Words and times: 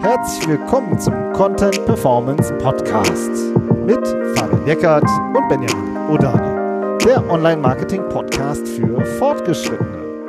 Herzlich 0.00 0.48
willkommen 0.48 0.98
zum 0.98 1.14
Content 1.32 1.84
Performance 1.84 2.52
Podcast 2.58 3.30
mit 3.86 4.06
Fabian 4.36 4.66
Eckert 4.66 5.04
und 5.04 5.48
Benjamin 5.48 5.96
Odani, 6.10 6.98
der 7.04 7.28
Online-Marketing-Podcast 7.30 8.66
für 8.68 9.04
Fortgeschrittene. 9.04 10.26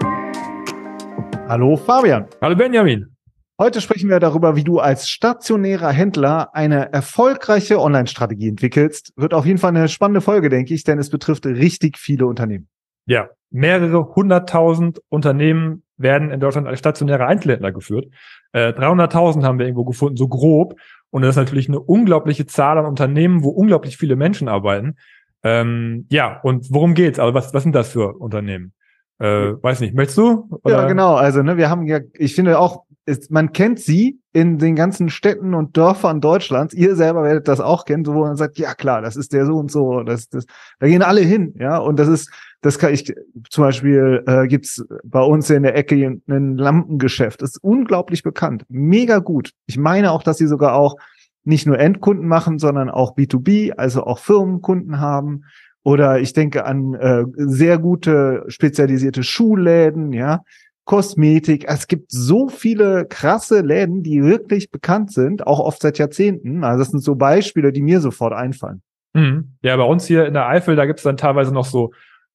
Hallo 1.47 1.77
Fabian. 1.77 2.27
Hallo 2.41 2.55
Benjamin. 2.55 3.15
Heute 3.59 3.81
sprechen 3.81 4.09
wir 4.09 4.19
darüber, 4.19 4.55
wie 4.55 4.63
du 4.63 4.79
als 4.79 5.07
stationärer 5.09 5.91
Händler 5.91 6.53
eine 6.53 6.91
erfolgreiche 6.91 7.79
Online-Strategie 7.79 8.49
entwickelst. 8.49 9.13
Wird 9.15 9.33
auf 9.33 9.45
jeden 9.45 9.59
Fall 9.59 9.75
eine 9.75 9.87
spannende 9.87 10.21
Folge, 10.21 10.49
denke 10.49 10.73
ich, 10.73 10.83
denn 10.83 10.99
es 10.99 11.09
betrifft 11.09 11.45
richtig 11.45 11.97
viele 11.97 12.25
Unternehmen. 12.25 12.67
Ja, 13.05 13.29
mehrere 13.51 14.15
hunderttausend 14.15 15.01
Unternehmen 15.09 15.82
werden 15.97 16.31
in 16.31 16.39
Deutschland 16.39 16.67
als 16.67 16.79
stationäre 16.79 17.25
Einzelhändler 17.25 17.71
geführt. 17.71 18.07
Äh, 18.51 18.69
300.000 18.73 19.43
haben 19.43 19.59
wir 19.59 19.65
irgendwo 19.65 19.85
gefunden, 19.85 20.17
so 20.17 20.27
grob. 20.27 20.75
Und 21.09 21.21
das 21.21 21.31
ist 21.31 21.35
natürlich 21.37 21.67
eine 21.69 21.79
unglaubliche 21.79 22.45
Zahl 22.45 22.77
an 22.77 22.85
Unternehmen, 22.85 23.43
wo 23.43 23.49
unglaublich 23.49 23.97
viele 23.97 24.15
Menschen 24.15 24.47
arbeiten. 24.47 24.95
Ähm, 25.43 26.07
ja, 26.09 26.39
und 26.41 26.67
worum 26.71 26.93
geht's? 26.93 27.19
Also 27.19 27.33
was, 27.33 27.53
was 27.53 27.63
sind 27.63 27.75
das 27.75 27.91
für 27.91 28.15
Unternehmen? 28.17 28.73
Äh, 29.19 29.53
weiß 29.61 29.79
nicht, 29.81 29.93
möchtest 29.93 30.17
du? 30.17 30.49
Oder? 30.63 30.81
Ja, 30.81 30.87
genau. 30.87 31.15
Also, 31.15 31.43
ne, 31.43 31.57
wir 31.57 31.69
haben 31.69 31.85
ja, 31.85 31.99
ich 32.13 32.33
finde 32.35 32.57
auch, 32.57 32.83
ist, 33.05 33.31
man 33.31 33.51
kennt 33.51 33.79
sie 33.79 34.19
in 34.31 34.57
den 34.57 34.75
ganzen 34.75 35.09
Städten 35.09 35.53
und 35.53 35.75
Dörfern 35.77 36.21
Deutschlands. 36.21 36.73
Ihr 36.73 36.95
selber 36.95 37.23
werdet 37.23 37.47
das 37.47 37.59
auch 37.59 37.85
kennen, 37.85 38.05
wo 38.05 38.21
man 38.21 38.37
sagt, 38.37 38.57
ja 38.57 38.73
klar, 38.73 39.01
das 39.01 39.15
ist 39.15 39.33
der 39.33 39.45
so 39.45 39.57
und 39.57 39.71
so, 39.71 40.03
das, 40.03 40.29
das, 40.29 40.45
da 40.79 40.87
gehen 40.87 41.03
alle 41.03 41.21
hin, 41.21 41.53
ja. 41.59 41.77
Und 41.77 41.99
das 41.99 42.07
ist, 42.07 42.31
das 42.61 42.79
kann 42.79 42.93
ich, 42.93 43.13
zum 43.49 43.63
Beispiel 43.63 44.23
äh, 44.25 44.47
gibt's 44.47 44.83
bei 45.03 45.21
uns 45.21 45.49
in 45.49 45.63
der 45.63 45.75
Ecke 45.75 45.95
ein 45.95 46.57
Lampengeschäft, 46.57 47.41
das 47.41 47.51
ist 47.51 47.63
unglaublich 47.63 48.23
bekannt, 48.23 48.65
mega 48.69 49.19
gut. 49.19 49.51
Ich 49.65 49.77
meine 49.77 50.11
auch, 50.11 50.23
dass 50.23 50.37
sie 50.37 50.47
sogar 50.47 50.75
auch 50.75 50.95
nicht 51.43 51.67
nur 51.67 51.77
Endkunden 51.77 52.27
machen, 52.27 52.57
sondern 52.57 52.89
auch 52.89 53.17
B2B, 53.17 53.73
also 53.73 54.03
auch 54.05 54.19
Firmenkunden 54.19 54.99
haben. 54.99 55.43
Oder 55.83 56.21
ich 56.21 56.31
denke 56.31 56.63
an 56.65 56.93
äh, 56.93 57.25
sehr 57.35 57.77
gute 57.77 58.45
spezialisierte 58.47 59.23
Schuhläden, 59.23 60.13
ja. 60.13 60.43
Kosmetik. 60.85 61.65
Es 61.67 61.87
gibt 61.87 62.11
so 62.11 62.49
viele 62.49 63.05
krasse 63.05 63.61
Läden, 63.61 64.03
die 64.03 64.23
wirklich 64.23 64.69
bekannt 64.69 65.11
sind, 65.11 65.47
auch 65.47 65.59
oft 65.59 65.81
seit 65.81 65.97
Jahrzehnten. 65.97 66.63
Also 66.63 66.79
das 66.79 66.91
sind 66.91 67.03
so 67.03 67.15
Beispiele, 67.15 67.71
die 67.71 67.81
mir 67.81 68.01
sofort 68.01 68.33
einfallen. 68.33 68.81
Mhm. 69.13 69.55
Ja, 69.61 69.77
bei 69.77 69.83
uns 69.83 70.05
hier 70.05 70.25
in 70.25 70.33
der 70.33 70.47
Eifel, 70.47 70.75
da 70.75 70.85
gibt's 70.85 71.03
dann 71.03 71.17
teilweise 71.17 71.53
noch 71.53 71.65
so 71.65 71.91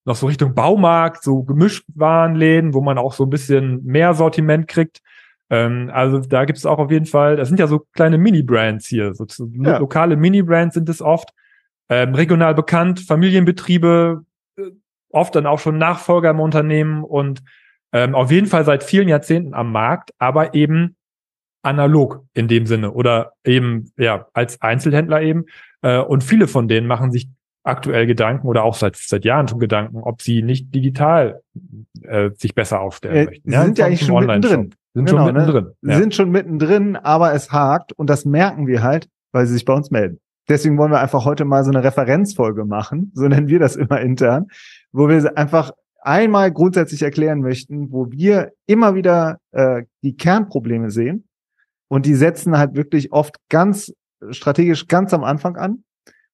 noch 0.09 0.17
so 0.17 0.27
Richtung 0.27 0.55
Baumarkt, 0.55 1.23
so 1.23 1.43
Gemischtwarenläden, 1.43 2.73
wo 2.73 2.81
man 2.81 2.97
auch 2.97 3.13
so 3.13 3.25
ein 3.25 3.31
bisschen 3.31 3.85
mehr 3.85 4.15
Sortiment 4.15 4.67
kriegt. 4.67 5.01
Ähm, 5.51 5.91
also 5.93 6.19
da 6.19 6.47
gibt's 6.47 6.67
auch 6.67 6.79
auf 6.79 6.91
jeden 6.91 7.07
Fall, 7.07 7.37
das 7.37 7.49
sind 7.49 7.61
ja 7.61 7.67
so 7.67 7.87
kleine 7.93 8.19
Mini-Brands 8.19 8.87
hier, 8.87 9.15
so, 9.15 9.27
so 9.29 9.49
ja. 9.53 9.79
lokale 9.79 10.17
Mini-Brands 10.17 10.75
sind 10.75 10.89
es 10.89 11.03
oft, 11.03 11.31
ähm, 11.91 12.15
regional 12.15 12.55
bekannt, 12.55 13.01
Familienbetriebe, 13.01 14.25
äh, 14.57 14.63
oft 15.11 15.35
dann 15.35 15.47
auch 15.47 15.59
schon 15.59 15.79
Nachfolger 15.79 16.31
im 16.31 16.41
Unternehmen 16.41 17.05
und 17.05 17.43
ähm, 17.93 18.15
auf 18.15 18.31
jeden 18.31 18.47
Fall 18.47 18.65
seit 18.65 18.85
vielen 18.85 19.09
Jahrzehnten 19.09 19.55
am 19.55 19.73
Markt, 19.73 20.11
aber 20.19 20.55
eben 20.55 20.97
analog 21.63 22.25
in 22.35 22.49
dem 22.49 22.67
Sinne 22.67 22.93
oder 22.93 23.33
eben 23.45 23.93
ja 23.97 24.27
als 24.33 24.61
Einzelhändler 24.61 25.23
eben. 25.23 25.47
Äh, 25.83 25.99
und 25.99 26.25
viele 26.25 26.49
von 26.49 26.69
denen 26.69 26.87
machen 26.87 27.11
sich 27.13 27.29
aktuell 27.65 28.07
Gedanken 28.07 28.47
oder 28.47 28.65
auch 28.65 28.75
seit 28.75 28.97
seit 28.97 29.25
Jahren 29.25 29.49
schon 29.49 29.59
Gedanken, 29.59 29.99
ob 30.03 30.23
sie 30.23 30.43
nicht 30.43 30.75
digital 30.75 31.43
äh, 32.03 32.31
sich 32.37 32.55
besser 32.55 32.81
aufstellen 32.81 33.17
äh, 33.17 33.25
möchten. 33.25 33.51
Sie 33.51 33.55
ja, 33.55 33.65
sind 33.65 33.79
ja 33.79 33.87
eigentlich 33.87 34.07
schon 34.07 34.27
mittendrin. 34.27 34.75
Sind 34.95 35.05
genau, 35.05 35.27
schon 35.27 35.35
mittendrin. 35.35 35.65
Ne? 35.83 35.93
Ja. 35.93 35.99
Sind 35.99 36.15
schon 36.15 36.31
mittendrin, 36.31 36.97
aber 36.97 37.35
es 37.35 37.53
hakt 37.53 37.93
und 37.93 38.09
das 38.09 38.25
merken 38.25 38.67
wir 38.67 38.83
halt, 38.83 39.09
weil 39.33 39.47
sie 39.47 39.55
sich 39.55 39.65
bei 39.65 39.75
uns 39.75 39.91
melden. 39.91 40.19
Deswegen 40.49 40.79
wollen 40.79 40.91
wir 40.91 41.01
einfach 41.01 41.27
heute 41.27 41.45
mal 41.45 41.63
so 41.63 41.71
eine 41.71 41.85
Referenzfolge 41.85 42.65
machen, 42.65 43.13
so 43.15 43.29
nennen 43.29 43.49
wir 43.49 43.59
das 43.59 43.77
immer 43.77 44.01
intern, 44.01 44.47
wo 44.93 45.09
wir 45.09 45.37
einfach 45.37 45.73
einmal 45.99 46.53
grundsätzlich 46.53 47.03
erklären 47.03 47.41
möchten, 47.41 47.93
wo 47.93 48.11
wir 48.11 48.53
immer 48.67 48.95
wieder 48.95 49.39
äh, 49.53 49.83
die 50.03 50.17
Kernprobleme 50.17 50.91
sehen. 50.91 51.29
Und 51.89 52.07
die 52.07 52.15
setzen 52.15 52.59
halt 52.59 52.77
wirklich 52.77 53.13
oft 53.13 53.37
ganz 53.49 53.93
strategisch 54.31 54.89
ganz 54.89 55.15
am 55.15 55.25
Anfang 55.25 55.57
an. 55.57 55.85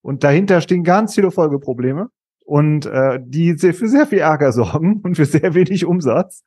Und 0.02 0.24
dahinter 0.24 0.60
stehen 0.60 0.84
ganz 0.84 1.14
viele 1.14 1.30
Folgeprobleme 1.30 2.08
und 2.44 2.86
äh, 2.86 3.18
die 3.24 3.56
für 3.56 3.88
sehr 3.88 4.06
viel 4.06 4.18
Ärger 4.18 4.52
sorgen 4.52 5.00
und 5.02 5.16
für 5.16 5.24
sehr 5.24 5.54
wenig 5.54 5.84
Umsatz. 5.84 6.42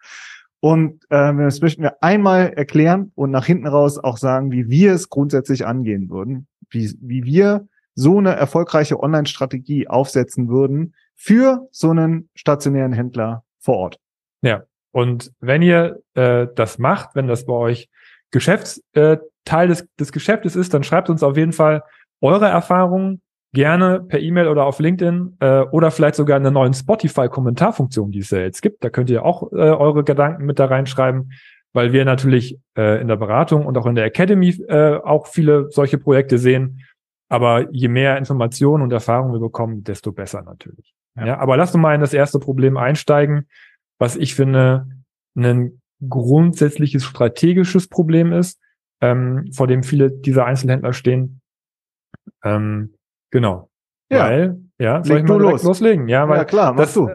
Und 0.60 1.04
äh, 1.10 1.36
das 1.36 1.62
möchten 1.62 1.84
wir 1.84 2.02
einmal 2.02 2.54
erklären 2.54 3.12
und 3.16 3.32
nach 3.32 3.46
hinten 3.46 3.68
raus 3.68 3.98
auch 3.98 4.18
sagen, 4.18 4.52
wie 4.52 4.70
wir 4.70 4.94
es 4.94 5.10
grundsätzlich 5.10 5.66
angehen 5.66 6.10
würden, 6.10 6.48
wie, 6.70 6.94
wie 7.02 7.24
wir 7.24 7.68
so 7.94 8.18
eine 8.18 8.36
erfolgreiche 8.36 9.00
Online-Strategie 9.00 9.88
aufsetzen 9.88 10.50
würden, 10.50 10.94
für 11.18 11.68
so 11.72 11.90
einen 11.90 12.30
stationären 12.36 12.94
Händler 12.94 13.44
vor 13.60 13.78
Ort. 13.78 14.00
Ja, 14.42 14.64
und 14.92 15.32
wenn 15.40 15.62
ihr 15.62 16.00
äh, 16.14 16.48
das 16.56 16.78
macht, 16.78 17.16
wenn 17.16 17.28
das 17.28 17.46
bei 17.46 17.54
euch 17.54 17.90
Geschäftsteil 18.32 19.20
äh, 19.44 19.68
des, 19.68 19.88
des 20.00 20.12
Geschäftes 20.12 20.56
ist, 20.56 20.74
dann 20.74 20.84
schreibt 20.84 21.10
uns 21.10 21.24
auf 21.24 21.36
jeden 21.36 21.54
Fall 21.54 21.84
eure 22.22 22.48
Erfahrungen 22.48 23.22
gerne 23.54 24.02
per 24.02 24.20
E-Mail 24.20 24.48
oder 24.48 24.66
auf 24.66 24.80
LinkedIn 24.80 25.38
äh, 25.40 25.62
oder 25.62 25.92
vielleicht 25.92 26.16
sogar 26.16 26.38
in 26.38 26.44
der 26.44 26.52
neuen 26.52 26.74
Spotify-Kommentarfunktion, 26.74 28.12
die 28.12 28.20
es 28.20 28.30
ja 28.30 28.40
jetzt 28.40 28.62
gibt. 28.62 28.84
Da 28.84 28.90
könnt 28.90 29.10
ihr 29.10 29.26
auch 29.26 29.52
äh, 29.52 29.56
eure 29.56 30.04
Gedanken 30.04 30.46
mit 30.46 30.60
da 30.60 30.66
reinschreiben, 30.66 31.32
weil 31.74 31.94
wir 31.94 32.06
natürlich 32.06 32.60
äh, 32.78 33.02
in 33.02 33.08
der 33.08 33.16
Beratung 33.16 33.66
und 33.66 33.78
auch 33.78 33.86
in 33.86 33.96
der 33.96 34.06
Academy 34.06 34.50
äh, 34.68 34.98
auch 34.98 35.28
viele 35.28 35.70
solche 35.72 35.98
Projekte 35.98 36.38
sehen. 36.38 36.84
Aber 37.30 37.72
je 37.72 37.88
mehr 37.88 38.18
Informationen 38.18 38.84
und 38.84 38.92
Erfahrungen 38.94 39.34
wir 39.34 39.40
bekommen, 39.40 39.84
desto 39.84 40.12
besser 40.12 40.44
natürlich. 40.44 40.97
Ja. 41.18 41.26
ja, 41.26 41.40
aber 41.40 41.58
lass 41.58 41.74
uns 41.74 41.82
mal 41.82 41.96
in 41.96 42.02
das 42.02 42.14
erste 42.14 42.40
Problem 42.40 42.78
einsteigen, 42.78 43.48
was 43.98 44.16
ich 44.16 44.36
finde 44.36 44.88
ein 45.36 45.82
grundsätzliches 46.08 47.04
strategisches 47.04 47.88
Problem 47.88 48.32
ist, 48.32 48.60
ähm, 49.02 49.52
vor 49.52 49.68
dem 49.68 49.84
viele 49.84 50.12
dieser 50.12 50.46
Einzelhändler 50.46 50.94
stehen. 50.94 51.42
Ähm, 52.44 52.94
genau. 53.32 53.70
Ja. 54.10 54.26
Weil, 54.26 54.60
ja, 54.80 55.04
soll 55.04 55.18
Leg 55.18 55.26
ich 55.26 55.30
mal 55.30 55.42
los. 55.42 55.64
loslegen? 55.64 56.08
Ja, 56.08 56.28
weil 56.30 56.38
ja, 56.38 56.46
klar, 56.46 56.76
das 56.76 56.94
du. 56.94 57.10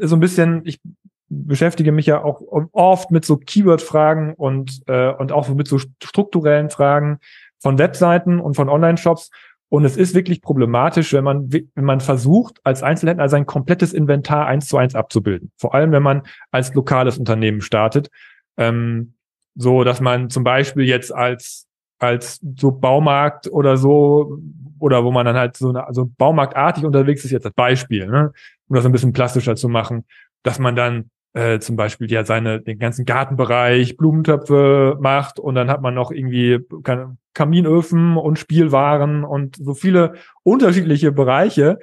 so 0.00 0.16
ein 0.16 0.20
bisschen, 0.20 0.62
ich 0.64 0.80
beschäftige 1.28 1.92
mich 1.92 2.06
ja 2.06 2.22
auch 2.22 2.40
oft 2.72 3.10
mit 3.10 3.24
so 3.24 3.36
Keyword-Fragen 3.36 4.34
und, 4.34 4.80
äh, 4.86 5.12
und 5.12 5.32
auch 5.32 5.48
mit 5.48 5.68
so 5.68 5.78
strukturellen 5.78 6.70
Fragen 6.70 7.18
von 7.60 7.78
Webseiten 7.78 8.40
und 8.40 8.54
von 8.54 8.68
Online-Shops. 8.68 9.30
Und 9.70 9.84
es 9.84 9.96
ist 9.96 10.14
wirklich 10.14 10.40
problematisch, 10.40 11.12
wenn 11.12 11.24
man, 11.24 11.52
wenn 11.52 11.84
man 11.84 12.00
versucht, 12.00 12.58
als 12.64 12.82
Einzelhändler 12.82 13.28
sein 13.28 13.44
komplettes 13.44 13.92
Inventar 13.92 14.46
eins 14.46 14.66
zu 14.66 14.78
eins 14.78 14.94
abzubilden. 14.94 15.52
Vor 15.56 15.74
allem, 15.74 15.92
wenn 15.92 16.02
man 16.02 16.22
als 16.50 16.72
lokales 16.74 17.18
Unternehmen 17.18 17.60
startet. 17.60 18.10
Ähm, 18.56 19.14
so, 19.54 19.84
dass 19.84 20.00
man 20.00 20.30
zum 20.30 20.44
Beispiel 20.44 20.84
jetzt 20.84 21.12
als, 21.12 21.66
als 21.98 22.40
so 22.56 22.70
Baumarkt 22.70 23.50
oder 23.50 23.76
so, 23.76 24.38
oder 24.78 25.04
wo 25.04 25.10
man 25.10 25.26
dann 25.26 25.36
halt 25.36 25.56
so, 25.56 25.70
eine, 25.70 25.84
so 25.90 26.10
baumarktartig 26.16 26.84
unterwegs 26.84 27.24
ist, 27.24 27.32
jetzt 27.32 27.44
als 27.44 27.54
Beispiel, 27.54 28.06
ne, 28.06 28.32
um 28.68 28.76
das 28.76 28.86
ein 28.86 28.92
bisschen 28.92 29.12
plastischer 29.12 29.56
zu 29.56 29.68
machen, 29.68 30.04
dass 30.44 30.58
man 30.58 30.76
dann 30.76 31.10
äh, 31.34 31.58
zum 31.58 31.76
Beispiel 31.76 32.10
ja 32.10 32.24
seine 32.24 32.60
den 32.60 32.78
ganzen 32.78 33.04
Gartenbereich, 33.04 33.96
Blumentöpfe 33.96 34.96
macht 35.00 35.38
und 35.38 35.54
dann 35.54 35.70
hat 35.70 35.82
man 35.82 35.94
noch 35.94 36.10
irgendwie 36.10 36.58
Kaminöfen 37.34 38.16
und 38.16 38.38
Spielwaren 38.38 39.24
und 39.24 39.56
so 39.56 39.74
viele 39.74 40.14
unterschiedliche 40.42 41.12
Bereiche, 41.12 41.78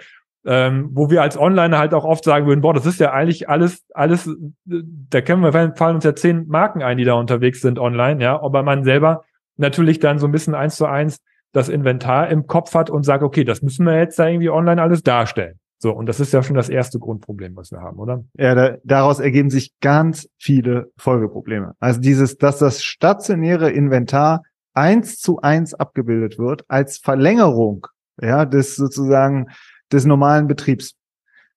ähm, 0.45 0.89
wo 0.91 1.09
wir 1.09 1.21
als 1.21 1.37
Onliner 1.37 1.77
halt 1.77 1.93
auch 1.93 2.05
oft 2.05 2.23
sagen 2.23 2.47
würden, 2.47 2.61
boah, 2.61 2.73
das 2.73 2.85
ist 2.85 2.99
ja 2.99 3.11
eigentlich 3.11 3.49
alles, 3.49 3.85
alles, 3.93 4.29
da 4.65 5.21
kennen 5.21 5.41
wir, 5.41 5.53
fallen 5.75 5.95
uns 5.95 6.03
ja 6.03 6.15
zehn 6.15 6.47
Marken 6.47 6.83
ein, 6.83 6.97
die 6.97 7.05
da 7.05 7.13
unterwegs 7.13 7.61
sind 7.61 7.79
online, 7.79 8.21
ja, 8.21 8.41
aber 8.41 8.63
man 8.63 8.83
selber 8.83 9.23
natürlich 9.57 9.99
dann 9.99 10.19
so 10.19 10.27
ein 10.27 10.31
bisschen 10.31 10.55
eins 10.55 10.75
zu 10.75 10.85
eins 10.85 11.21
das 11.51 11.69
Inventar 11.69 12.29
im 12.29 12.47
Kopf 12.47 12.73
hat 12.75 12.89
und 12.89 13.03
sagt, 13.03 13.23
okay, 13.23 13.45
das 13.45 13.61
müssen 13.61 13.85
wir 13.85 13.97
jetzt 13.97 14.19
da 14.19 14.27
irgendwie 14.27 14.49
online 14.49 14.81
alles 14.81 15.03
darstellen. 15.03 15.57
So, 15.77 15.91
und 15.91 16.07
das 16.07 16.19
ist 16.19 16.31
ja 16.33 16.41
schon 16.41 16.55
das 16.55 16.69
erste 16.69 16.99
Grundproblem, 16.99 17.55
was 17.55 17.71
wir 17.71 17.81
haben, 17.81 17.99
oder? 17.99 18.23
Ja, 18.33 18.55
da, 18.55 18.77
daraus 18.83 19.19
ergeben 19.19 19.49
sich 19.49 19.73
ganz 19.81 20.29
viele 20.37 20.91
Folgeprobleme. 20.97 21.75
Also 21.79 21.99
dieses, 21.99 22.37
dass 22.37 22.59
das 22.59 22.83
stationäre 22.83 23.71
Inventar 23.71 24.43
eins 24.73 25.19
zu 25.19 25.41
eins 25.41 25.73
abgebildet 25.73 26.39
wird 26.39 26.63
als 26.67 26.97
Verlängerung, 26.97 27.87
ja, 28.21 28.45
des 28.45 28.75
sozusagen 28.75 29.47
des 29.91 30.05
normalen 30.05 30.47
Betriebs. 30.47 30.95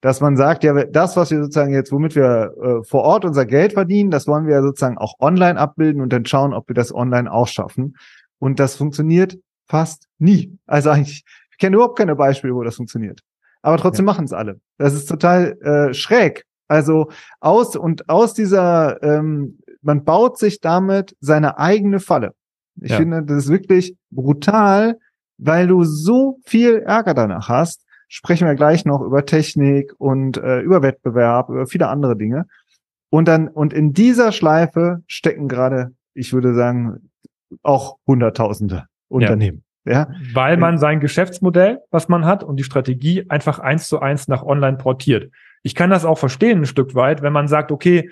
Dass 0.00 0.21
man 0.21 0.37
sagt, 0.37 0.62
ja, 0.62 0.85
das, 0.85 1.17
was 1.17 1.31
wir 1.31 1.41
sozusagen 1.41 1.73
jetzt, 1.73 1.91
womit 1.91 2.14
wir 2.14 2.53
äh, 2.62 2.85
vor 2.85 3.03
Ort 3.03 3.25
unser 3.25 3.47
Geld 3.47 3.73
verdienen, 3.73 4.11
das 4.11 4.29
wollen 4.29 4.47
wir 4.47 4.62
sozusagen 4.62 4.99
auch 4.99 5.14
online 5.19 5.59
abbilden 5.59 6.00
und 6.00 6.12
dann 6.12 6.25
schauen, 6.25 6.55
ob 6.55 6.69
wir 6.69 6.75
das 6.75 6.94
online 6.94 7.32
auch 7.32 7.49
schaffen. 7.49 7.97
Und 8.38 8.61
das 8.61 8.76
funktioniert 8.76 9.38
fast 9.67 10.09
nie. 10.19 10.56
Also 10.67 10.91
eigentlich, 10.91 11.25
ich 11.50 11.59
kenne 11.59 11.76
überhaupt 11.76 11.99
keine 11.99 12.14
Beispiele, 12.14 12.55
wo 12.55 12.62
das 12.62 12.76
funktioniert 12.76 13.23
aber 13.63 13.77
trotzdem 13.79 14.07
ja. 14.07 14.13
machen 14.13 14.25
es 14.25 14.33
alle. 14.33 14.61
Das 14.79 14.95
ist 14.95 15.07
total 15.07 15.59
äh, 15.61 15.95
schräg. 15.95 16.45
Also 16.69 17.11
aus 17.41 17.77
und 17.77 18.09
aus 18.09 18.35
dieser, 18.35 19.03
ähm, 19.03 19.59
man 19.81 20.05
baut 20.05 20.39
sich 20.39 20.61
damit 20.61 21.17
seine 21.21 21.59
eigene 21.59 21.99
Falle. 21.99 22.35
Ich 22.81 22.91
Ja. 22.91 22.99
finde, 22.99 23.23
das 23.23 23.45
ist 23.45 23.51
wirklich 23.51 23.97
brutal, 24.11 24.99
weil 25.39 25.67
du 25.67 25.85
so 25.85 26.39
viel 26.45 26.79
Ärger 26.81 27.15
danach 27.15 27.49
hast. 27.49 27.85
Sprechen 28.09 28.47
wir 28.47 28.55
gleich 28.55 28.85
noch 28.85 29.03
über 29.03 29.25
Technik 29.27 29.93
und 29.99 30.37
äh, 30.39 30.61
über 30.61 30.83
Wettbewerb, 30.83 31.49
über 31.49 31.67
viele 31.67 31.89
andere 31.89 32.17
Dinge. 32.17 32.47
Und 33.11 33.29
dann, 33.29 33.49
und 33.49 33.73
in 33.73 33.93
dieser 33.93 34.33
Schleife 34.33 35.03
stecken 35.07 35.49
gerade, 35.49 35.95
ich 36.15 36.33
würde 36.33 36.55
sagen, 36.55 37.11
auch 37.63 37.97
Hunderttausende 38.07 38.87
Unternehmen. 39.09 39.65
Ja. 39.88 40.08
weil 40.35 40.56
man 40.56 40.79
sein 40.79 41.00
Geschäftsmodell, 41.00 41.81
was 41.90 42.08
man 42.08 42.26
hat 42.26 42.44
und 42.44 42.56
die 42.56 42.64
Strategie 42.64 43.25
einfach 43.29 43.58
eins 43.58 43.88
zu 43.88 44.00
eins 44.00 44.29
nach 44.29 44.43
online 44.43 44.76
portiert. 44.76 45.32
Ich 45.62 45.75
kann 45.75 45.90
das 45.90 46.05
auch 46.05 46.19
verstehen 46.19 46.61
ein 46.61 46.67
Stück 46.67 46.94
weit, 46.94 47.23
wenn 47.23 47.32
man 47.32 47.49
sagt, 47.49 47.73
okay, 47.73 48.11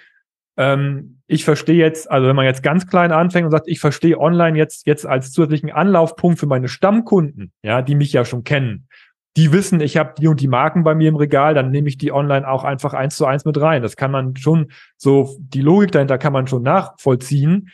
ähm, 0.57 1.21
ich 1.27 1.45
verstehe 1.45 1.77
jetzt, 1.77 2.11
also 2.11 2.29
wenn 2.29 2.37
man 2.37 2.45
jetzt 2.45 2.63
ganz 2.63 2.87
klein 2.87 3.13
anfängt 3.13 3.45
und 3.45 3.51
sagt, 3.51 3.69
ich 3.69 3.81
verstehe 3.81 4.19
online 4.19 4.57
jetzt 4.57 4.87
jetzt 4.87 5.07
als 5.07 5.33
zusätzlichen 5.33 5.71
Anlaufpunkt 5.71 6.39
für 6.39 6.47
meine 6.47 6.69
Stammkunden, 6.69 7.53
ja, 7.63 7.83
die 7.83 7.95
mich 7.95 8.13
ja 8.13 8.25
schon 8.25 8.45
kennen, 8.45 8.89
die 9.37 9.53
wissen, 9.53 9.81
ich 9.81 9.97
habe 9.99 10.15
die 10.19 10.29
und 10.29 10.41
die 10.41 10.49
Marken 10.49 10.83
bei 10.83 10.95
mir 10.95 11.11
im 11.11 11.17
Regal, 11.17 11.53
dann 11.53 11.71
nehme 11.71 11.89
ich 11.89 11.99
die 11.99 12.11
online 12.11 12.49
auch 12.49 12.65
einfach 12.65 12.95
eins 12.95 13.17
zu 13.17 13.27
eins 13.27 13.45
mit 13.45 13.61
rein. 13.61 13.83
Das 13.83 13.97
kann 13.97 14.11
man 14.11 14.35
schon 14.37 14.69
so 14.97 15.37
die 15.39 15.61
Logik 15.61 15.93
dahinter 15.93 16.17
kann 16.17 16.33
man 16.33 16.47
schon 16.47 16.63
nachvollziehen. 16.63 17.69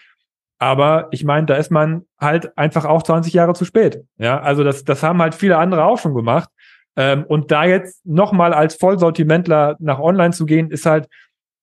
Aber 0.63 1.09
ich 1.11 1.25
meine, 1.25 1.47
da 1.47 1.57
ist 1.57 1.73
man 1.73 2.03
halt 2.21 2.57
einfach 2.57 2.85
auch 2.85 3.03
20 3.03 3.33
Jahre 3.35 3.53
zu 3.53 3.65
spät. 3.65 4.05
Ja, 4.17 4.41
also 4.41 4.63
das, 4.63 4.85
das 4.85 5.03
haben 5.03 5.21
halt 5.21 5.35
viele 5.35 5.59
andere 5.59 5.85
auch 5.85 5.99
schon 5.99 6.15
gemacht. 6.15 6.49
Ähm, 6.95 7.25
und 7.25 7.51
da 7.51 7.65
jetzt 7.65 8.07
nochmal 8.07 8.55
als 8.55 8.77
Vollsortimentler 8.77 9.75
nach 9.81 9.99
online 9.99 10.31
zu 10.31 10.47
gehen, 10.47 10.71
ist 10.71 10.87
halt 10.87 11.09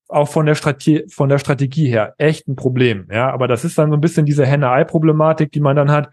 auch 0.09 0.27
von 0.27 0.45
der 0.45 0.55
Strategie, 0.55 1.05
von 1.09 1.29
der 1.29 1.37
Strategie 1.37 1.87
her 1.87 2.13
echt 2.17 2.49
ein 2.49 2.57
Problem. 2.57 3.07
Ja, 3.09 3.31
aber 3.31 3.47
das 3.47 3.63
ist 3.63 3.77
dann 3.77 3.89
so 3.89 3.95
ein 3.95 4.01
bisschen 4.01 4.25
diese 4.25 4.45
Henne-Ei-Problematik, 4.45 5.53
die 5.53 5.61
man 5.61 5.77
dann 5.77 5.91
hat. 5.91 6.09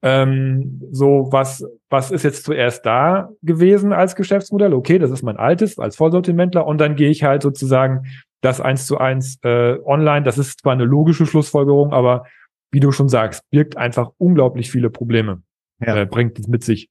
Ähm, 0.00 0.80
so, 0.90 1.28
was, 1.32 1.62
was 1.90 2.10
ist 2.10 2.22
jetzt 2.22 2.44
zuerst 2.44 2.86
da 2.86 3.28
gewesen 3.42 3.92
als 3.92 4.16
Geschäftsmodell? 4.16 4.72
Okay, 4.72 4.98
das 4.98 5.10
ist 5.10 5.22
mein 5.22 5.36
altes 5.36 5.78
als 5.78 5.96
Vollsortimentler 5.96 6.66
und 6.66 6.80
dann 6.80 6.96
gehe 6.96 7.10
ich 7.10 7.24
halt 7.24 7.42
sozusagen 7.42 8.06
das 8.42 8.60
eins 8.60 8.86
zu 8.86 8.98
eins 8.98 9.38
äh, 9.42 9.78
online. 9.84 10.24
Das 10.24 10.36
ist 10.36 10.60
zwar 10.60 10.74
eine 10.74 10.84
logische 10.84 11.24
Schlussfolgerung, 11.24 11.92
aber 11.92 12.26
wie 12.70 12.80
du 12.80 12.92
schon 12.92 13.08
sagst, 13.08 13.48
birgt 13.50 13.76
einfach 13.76 14.10
unglaublich 14.18 14.70
viele 14.70 14.90
Probleme. 14.90 15.42
Ja. 15.80 15.96
Äh, 15.96 16.06
bringt 16.06 16.38
es 16.38 16.48
mit 16.48 16.62
sich. 16.62 16.90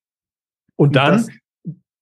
Und 0.75 0.95
dann, 0.95 1.13
das, 1.13 1.27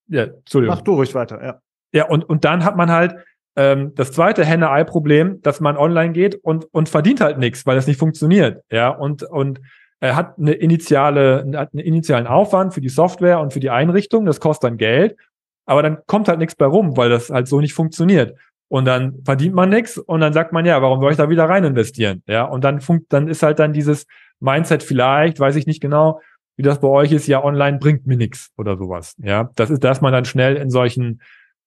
ja, 0.08 0.24
Entschuldigung. 0.24 0.76
mach 0.76 0.82
du 0.82 0.94
ruhig 0.94 1.14
weiter, 1.14 1.44
ja. 1.44 1.62
Ja, 1.92 2.08
und, 2.08 2.24
und 2.24 2.46
dann 2.46 2.64
hat 2.64 2.78
man 2.78 2.92
halt 2.92 3.16
ähm, 3.56 3.94
das 3.96 4.12
zweite 4.12 4.46
Henne-Ei-Problem, 4.46 5.42
dass 5.42 5.60
man 5.60 5.76
online 5.76 6.14
geht 6.14 6.36
und, 6.36 6.66
und 6.72 6.88
verdient 6.88 7.20
halt 7.20 7.40
nichts, 7.40 7.66
weil 7.66 7.76
das 7.76 7.88
nicht 7.88 8.00
funktioniert. 8.00 8.64
Ja, 8.72 8.90
und, 8.90 9.24
und 9.24 9.60
er 10.00 10.16
hat 10.16 10.38
eine 10.38 10.54
initiale, 10.54 11.46
hat 11.56 11.74
einen 11.74 11.84
initialen 11.84 12.28
Aufwand 12.28 12.74
für 12.74 12.82
die 12.82 12.90
Software 12.90 13.40
und 13.40 13.52
für 13.52 13.60
die 13.60 13.72
Einrichtung, 13.72 14.26
das 14.26 14.40
kostet 14.40 14.70
dann 14.70 14.78
Geld, 14.78 15.18
aber 15.66 15.82
dann 15.82 15.98
kommt 16.06 16.28
halt 16.28 16.40
nichts 16.40 16.56
bei 16.56 16.66
rum, 16.66 16.96
weil 16.96 17.10
das 17.10 17.30
halt 17.32 17.48
so 17.48 17.60
nicht 17.60 17.74
funktioniert. 17.74 18.38
Und 18.70 18.86
dann 18.86 19.24
verdient 19.26 19.56
man 19.56 19.70
nichts 19.70 19.98
und 19.98 20.22
dann 20.22 20.32
sagt 20.32 20.54
man, 20.54 20.64
ja, 20.64 20.80
warum 20.82 21.02
soll 21.02 21.12
ich 21.12 21.18
da 21.18 21.30
wieder 21.30 21.50
rein 21.50 21.64
investieren? 21.64 22.22
Ja, 22.28 22.44
und 22.44 22.64
dann 22.64 22.82
funkt, 22.82 23.12
dann 23.12 23.28
ist 23.28 23.42
halt 23.42 23.58
dann 23.58 23.74
dieses 23.74 24.06
Mindset 24.40 24.84
vielleicht, 24.84 25.40
weiß 25.40 25.56
ich 25.56 25.66
nicht 25.66 25.82
genau, 25.82 26.22
wie 26.56 26.62
das 26.62 26.80
bei 26.80 26.88
euch 26.88 27.12
ist, 27.12 27.26
ja, 27.26 27.44
online 27.44 27.80
bringt 27.80 28.06
mir 28.06 28.16
nichts 28.16 28.52
oder 28.58 28.78
sowas. 28.78 29.16
Ja, 29.18 29.50
das 29.56 29.72
ist, 29.72 29.84
da 29.84 29.92
ist 29.92 30.02
man 30.02 30.14
dann 30.14 30.26
schnell 30.26 30.56
in 30.56 30.70
solchen 30.70 31.22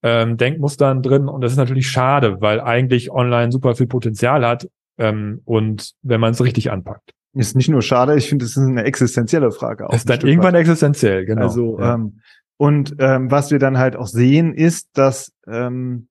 ähm, 0.05 0.37
Denkmustern 0.37 1.03
drin 1.03 1.29
und 1.29 1.41
das 1.41 1.53
ist 1.53 1.59
natürlich 1.59 1.89
schade, 1.89 2.41
weil 2.41 2.61
eigentlich 2.61 3.11
online 3.11 3.51
super 3.51 3.75
viel 3.75 3.89
Potenzial 3.89 4.47
hat 4.47 4.69
ähm, 4.99 5.41
und 5.45 5.93
wenn 6.03 6.21
man 6.21 6.33
es 6.33 6.45
richtig 6.45 6.71
anpackt. 6.71 7.13
Ist 7.35 7.57
nicht 7.57 7.71
nur 7.71 7.83
schade, 7.83 8.15
ich 8.17 8.29
finde, 8.29 8.45
es 8.45 8.57
ist 8.57 8.63
eine 8.63 8.85
existenzielle 8.85 9.51
Frage. 9.51 9.89
Auch 9.89 9.95
ist 9.95 10.09
dann 10.09 10.21
irgendwann 10.21 10.53
weit. 10.53 10.61
existenziell, 10.61 11.25
genau. 11.25 11.43
Also, 11.43 11.81
ja. 11.81 11.95
ähm, 11.95 12.21
und 12.59 12.95
ähm, 12.99 13.31
was 13.31 13.51
wir 13.51 13.59
dann 13.59 13.79
halt 13.79 13.97
auch 13.97 14.07
sehen, 14.07 14.53
ist, 14.55 14.91
dass 14.93 15.33
ähm, 15.49 16.09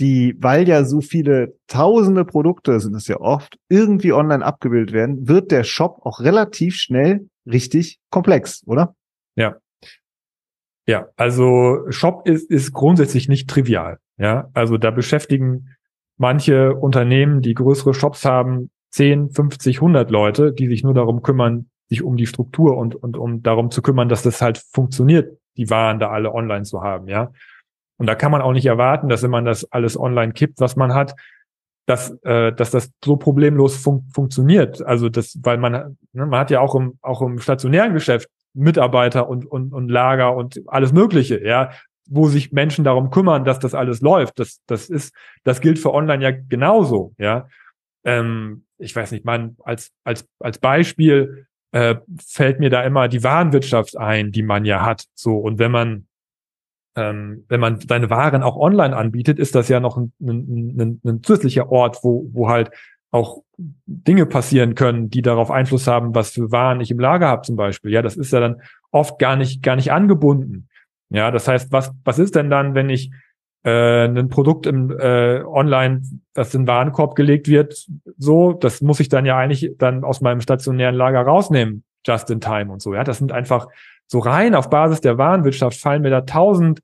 die, 0.00 0.36
weil 0.40 0.66
ja 0.68 0.84
so 0.84 1.00
viele 1.00 1.54
tausende 1.66 2.24
Produkte 2.24 2.80
sind 2.80 2.94
es 2.94 3.06
ja 3.06 3.20
oft, 3.20 3.56
irgendwie 3.68 4.12
online 4.12 4.44
abgebildet 4.44 4.92
werden, 4.92 5.28
wird 5.28 5.50
der 5.50 5.64
Shop 5.64 6.00
auch 6.02 6.20
relativ 6.20 6.76
schnell 6.76 7.28
richtig 7.46 8.00
komplex, 8.10 8.62
oder? 8.66 8.94
Ja, 10.86 11.08
also 11.16 11.84
Shop 11.90 12.26
ist, 12.26 12.50
ist 12.50 12.72
grundsätzlich 12.72 13.28
nicht 13.28 13.48
trivial. 13.48 13.98
Ja, 14.18 14.48
also 14.54 14.76
da 14.76 14.90
beschäftigen 14.90 15.68
manche 16.16 16.74
Unternehmen, 16.74 17.42
die 17.42 17.54
größere 17.54 17.94
Shops 17.94 18.24
haben, 18.24 18.70
10, 18.90 19.30
50, 19.30 19.76
100 19.76 20.10
Leute, 20.10 20.52
die 20.52 20.66
sich 20.66 20.82
nur 20.82 20.94
darum 20.94 21.22
kümmern, 21.22 21.70
sich 21.88 22.02
um 22.02 22.16
die 22.16 22.26
Struktur 22.26 22.76
und, 22.76 22.96
und 22.96 23.16
um 23.16 23.42
darum 23.42 23.70
zu 23.70 23.82
kümmern, 23.82 24.08
dass 24.08 24.22
das 24.22 24.42
halt 24.42 24.58
funktioniert, 24.58 25.38
die 25.56 25.70
Waren 25.70 25.98
da 26.00 26.10
alle 26.10 26.34
online 26.34 26.64
zu 26.64 26.82
haben. 26.82 27.08
Ja, 27.08 27.32
und 28.00 28.06
da 28.06 28.14
kann 28.14 28.32
man 28.32 28.40
auch 28.40 28.54
nicht 28.54 28.64
erwarten, 28.64 29.10
dass 29.10 29.22
wenn 29.22 29.30
man 29.30 29.44
das 29.44 29.70
alles 29.70 30.00
online 30.00 30.32
kippt, 30.32 30.58
was 30.58 30.74
man 30.74 30.94
hat, 30.94 31.14
dass, 31.84 32.10
äh, 32.22 32.50
dass 32.50 32.70
das 32.70 32.90
so 33.04 33.18
problemlos 33.18 33.76
fun 33.76 34.08
funktioniert. 34.14 34.80
Also 34.86 35.10
das, 35.10 35.38
weil 35.42 35.58
man, 35.58 35.98
ne, 36.14 36.24
man 36.24 36.40
hat 36.40 36.50
ja 36.50 36.60
auch 36.60 36.74
im, 36.74 36.98
auch 37.02 37.20
im 37.20 37.38
stationären 37.40 37.92
Geschäft 37.92 38.30
Mitarbeiter 38.54 39.28
und, 39.28 39.44
und, 39.44 39.74
und 39.74 39.90
Lager 39.90 40.34
und 40.34 40.62
alles 40.66 40.94
Mögliche, 40.94 41.46
ja, 41.46 41.72
wo 42.08 42.28
sich 42.28 42.52
Menschen 42.52 42.86
darum 42.86 43.10
kümmern, 43.10 43.44
dass 43.44 43.58
das 43.58 43.74
alles 43.74 44.00
läuft. 44.00 44.38
Das, 44.38 44.62
das 44.66 44.88
ist, 44.88 45.14
das 45.44 45.60
gilt 45.60 45.78
für 45.78 45.92
online 45.92 46.24
ja 46.24 46.30
genauso, 46.30 47.12
ja. 47.18 47.48
Ähm, 48.02 48.64
ich 48.78 48.96
weiß 48.96 49.12
nicht, 49.12 49.26
man, 49.26 49.58
als, 49.62 49.90
als, 50.04 50.26
als 50.38 50.56
Beispiel 50.56 51.48
äh, 51.72 51.96
fällt 52.26 52.60
mir 52.60 52.70
da 52.70 52.82
immer 52.82 53.08
die 53.08 53.22
Warenwirtschaft 53.22 53.98
ein, 53.98 54.32
die 54.32 54.42
man 54.42 54.64
ja 54.64 54.86
hat. 54.86 55.04
So, 55.14 55.36
und 55.36 55.58
wenn 55.58 55.70
man, 55.70 56.06
ähm, 56.96 57.44
wenn 57.48 57.60
man 57.60 57.80
seine 57.80 58.10
Waren 58.10 58.42
auch 58.42 58.56
online 58.56 58.96
anbietet, 58.96 59.38
ist 59.38 59.54
das 59.54 59.68
ja 59.68 59.80
noch 59.80 59.96
ein, 59.96 60.12
ein, 60.20 60.76
ein, 60.78 61.00
ein 61.04 61.22
zusätzlicher 61.22 61.70
Ort, 61.70 61.98
wo, 62.02 62.28
wo 62.32 62.48
halt 62.48 62.70
auch 63.10 63.42
Dinge 63.56 64.26
passieren 64.26 64.74
können, 64.74 65.10
die 65.10 65.22
darauf 65.22 65.50
Einfluss 65.50 65.86
haben, 65.86 66.14
was 66.14 66.30
für 66.30 66.52
Waren 66.52 66.80
ich 66.80 66.90
im 66.90 67.00
Lager 67.00 67.28
habe 67.28 67.42
zum 67.42 67.56
Beispiel. 67.56 67.92
Ja, 67.92 68.02
das 68.02 68.16
ist 68.16 68.32
ja 68.32 68.40
dann 68.40 68.62
oft 68.90 69.18
gar 69.18 69.36
nicht, 69.36 69.62
gar 69.62 69.76
nicht 69.76 69.92
angebunden. 69.92 70.68
Ja, 71.10 71.30
das 71.30 71.48
heißt, 71.48 71.72
was, 71.72 71.92
was 72.04 72.18
ist 72.18 72.36
denn 72.36 72.50
dann, 72.50 72.74
wenn 72.74 72.88
ich 72.88 73.10
äh, 73.64 74.06
ein 74.06 74.28
Produkt 74.28 74.66
im 74.66 74.90
äh, 74.96 75.42
online, 75.42 76.02
das 76.34 76.54
in 76.54 76.62
den 76.62 76.68
Warenkorb 76.68 77.16
gelegt 77.16 77.48
wird, 77.48 77.86
so, 78.16 78.52
das 78.52 78.80
muss 78.80 79.00
ich 79.00 79.08
dann 79.08 79.26
ja 79.26 79.36
eigentlich 79.36 79.72
dann 79.76 80.04
aus 80.04 80.20
meinem 80.20 80.40
stationären 80.40 80.94
Lager 80.94 81.22
rausnehmen, 81.22 81.84
just 82.06 82.30
in 82.30 82.40
time 82.40 82.72
und 82.72 82.80
so. 82.80 82.94
Ja, 82.94 83.04
das 83.04 83.18
sind 83.18 83.32
einfach 83.32 83.66
so 84.10 84.18
rein 84.18 84.56
auf 84.56 84.70
Basis 84.70 85.00
der 85.00 85.18
Warenwirtschaft 85.18 85.78
fallen 85.78 86.02
mir 86.02 86.10
da 86.10 86.22
tausend 86.22 86.82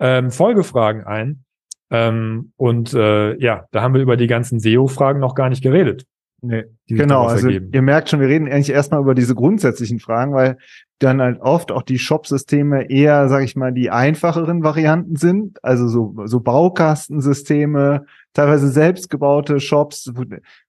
ähm, 0.00 0.32
Folgefragen 0.32 1.04
ein. 1.04 1.44
Ähm, 1.90 2.52
und 2.56 2.92
äh, 2.94 3.36
ja, 3.38 3.66
da 3.70 3.80
haben 3.80 3.94
wir 3.94 4.00
über 4.00 4.16
die 4.16 4.26
ganzen 4.26 4.58
SEO-Fragen 4.58 5.20
noch 5.20 5.36
gar 5.36 5.50
nicht 5.50 5.62
geredet. 5.62 6.04
Nee. 6.46 6.64
Genau, 6.88 7.26
also 7.26 7.46
ergeben. 7.46 7.70
ihr 7.72 7.82
merkt 7.82 8.10
schon, 8.10 8.20
wir 8.20 8.28
reden 8.28 8.46
eigentlich 8.46 8.70
erstmal 8.70 9.00
über 9.00 9.14
diese 9.14 9.34
grundsätzlichen 9.34 9.98
Fragen, 9.98 10.34
weil 10.34 10.58
dann 10.98 11.20
halt 11.20 11.40
oft 11.40 11.72
auch 11.72 11.82
die 11.82 11.98
Shop-Systeme 11.98 12.90
eher, 12.90 13.28
sag 13.28 13.42
ich 13.42 13.56
mal, 13.56 13.72
die 13.72 13.90
einfacheren 13.90 14.62
Varianten 14.62 15.16
sind, 15.16 15.58
also 15.64 15.88
so, 15.88 16.14
so 16.26 16.40
Baukastensysteme, 16.40 18.04
teilweise 18.32 18.68
selbstgebaute 18.68 19.60
Shops. 19.60 20.12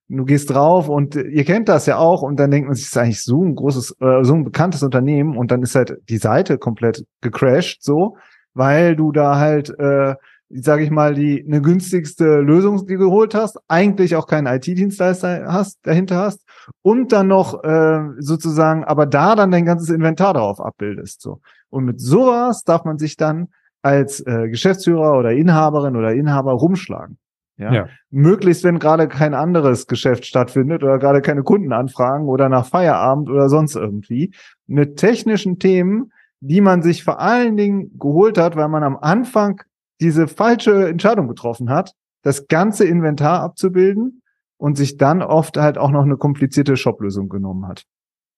Du 0.08 0.24
gehst 0.24 0.50
drauf 0.50 0.88
und 0.88 1.16
ihr 1.16 1.44
kennt 1.44 1.68
das 1.68 1.86
ja 1.86 1.98
auch 1.98 2.22
und 2.22 2.38
dann 2.38 2.50
denkt 2.50 2.68
man 2.68 2.76
sich, 2.76 2.86
ist 2.86 2.96
eigentlich 2.96 3.22
so 3.22 3.42
ein 3.42 3.54
großes, 3.54 3.96
äh, 4.00 4.24
so 4.24 4.34
ein 4.34 4.44
bekanntes 4.44 4.82
Unternehmen 4.82 5.36
und 5.36 5.50
dann 5.50 5.62
ist 5.62 5.74
halt 5.74 5.98
die 6.08 6.18
Seite 6.18 6.58
komplett 6.58 7.04
gecrashed 7.20 7.82
so, 7.82 8.16
weil 8.54 8.96
du 8.96 9.12
da 9.12 9.38
halt 9.38 9.70
äh, 9.78 10.14
sage 10.48 10.84
ich 10.84 10.90
mal, 10.90 11.14
die 11.14 11.44
eine 11.44 11.60
günstigste 11.60 12.40
Lösung 12.40 12.86
die 12.86 12.96
geholt 12.96 13.34
hast, 13.34 13.58
eigentlich 13.68 14.16
auch 14.16 14.26
keinen 14.26 14.46
IT-Dienstleister 14.46 15.46
hast, 15.46 15.78
dahinter 15.82 16.16
hast 16.16 16.44
und 16.82 17.12
dann 17.12 17.28
noch 17.28 17.62
äh, 17.64 18.00
sozusagen, 18.18 18.84
aber 18.84 19.06
da 19.06 19.34
dann 19.34 19.50
dein 19.50 19.66
ganzes 19.66 19.90
Inventar 19.90 20.34
drauf 20.34 20.60
abbildest. 20.60 21.20
So. 21.20 21.40
Und 21.68 21.84
mit 21.84 22.00
sowas 22.00 22.62
darf 22.62 22.84
man 22.84 22.98
sich 22.98 23.16
dann 23.16 23.48
als 23.82 24.20
äh, 24.20 24.48
Geschäftsführer 24.48 25.18
oder 25.18 25.32
Inhaberin 25.32 25.96
oder 25.96 26.12
Inhaber 26.12 26.52
rumschlagen. 26.52 27.18
Ja? 27.56 27.72
Ja. 27.72 27.88
Möglichst, 28.10 28.64
wenn 28.64 28.78
gerade 28.78 29.08
kein 29.08 29.34
anderes 29.34 29.86
Geschäft 29.86 30.26
stattfindet 30.26 30.82
oder 30.82 30.98
gerade 30.98 31.22
keine 31.22 31.42
Kundenanfragen 31.42 32.28
oder 32.28 32.48
nach 32.48 32.66
Feierabend 32.66 33.30
oder 33.30 33.48
sonst 33.48 33.76
irgendwie. 33.76 34.32
Mit 34.66 34.96
technischen 34.96 35.58
Themen, 35.58 36.12
die 36.40 36.60
man 36.60 36.82
sich 36.82 37.02
vor 37.02 37.20
allen 37.20 37.56
Dingen 37.56 37.98
geholt 37.98 38.38
hat, 38.38 38.56
weil 38.56 38.68
man 38.68 38.82
am 38.82 38.96
Anfang 38.96 39.62
diese 40.00 40.28
falsche 40.28 40.88
Entscheidung 40.88 41.28
getroffen 41.28 41.70
hat, 41.70 41.92
das 42.22 42.48
ganze 42.48 42.84
Inventar 42.84 43.40
abzubilden 43.40 44.22
und 44.58 44.76
sich 44.76 44.96
dann 44.96 45.22
oft 45.22 45.56
halt 45.56 45.78
auch 45.78 45.90
noch 45.90 46.04
eine 46.04 46.16
komplizierte 46.16 46.76
Shop-Lösung 46.76 47.28
genommen 47.28 47.66
hat. 47.66 47.84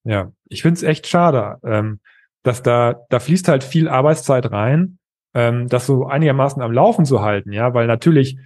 Ja, 0.05 0.33
ich 0.49 0.63
find's 0.63 0.83
echt 0.83 1.07
schade, 1.07 1.59
ähm, 1.65 2.01
dass 2.43 2.63
da, 2.63 2.97
da 3.11 3.21
fließt 3.21 3.49
halt 3.49 3.65
viel 3.65 3.89
Arbeitszeit 3.89 4.51
rein, 4.51 4.99
ähm, 5.35 5.69
das 5.69 5.87
so 5.87 6.07
einigermaßen 6.07 6.63
am 6.63 6.73
Laufen 6.73 7.05
zu 7.05 7.23
halten, 7.23 7.53
ja, 7.53 7.75
weil 7.75 7.87
natürlich 7.87 8.39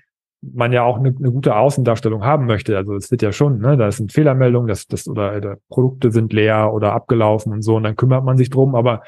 man 0.42 0.72
ja 0.72 0.82
auch 0.82 0.98
eine, 0.98 1.14
eine 1.16 1.30
gute 1.30 1.54
Außendarstellung 1.54 2.24
haben 2.24 2.46
möchte. 2.46 2.76
Also 2.76 2.96
es 2.96 3.10
wird 3.12 3.22
ja 3.22 3.30
schon, 3.30 3.60
ne, 3.60 3.76
da 3.76 3.90
sind 3.92 4.12
Fehlermeldungen, 4.12 4.66
das, 4.66 4.86
das 4.86 5.06
oder, 5.06 5.36
oder 5.36 5.56
Produkte 5.68 6.10
sind 6.10 6.32
leer 6.32 6.72
oder 6.72 6.92
abgelaufen 6.92 7.52
und 7.52 7.62
so, 7.62 7.76
und 7.76 7.84
dann 7.84 7.96
kümmert 7.96 8.24
man 8.24 8.36
sich 8.36 8.50
drum, 8.50 8.74
aber 8.74 9.02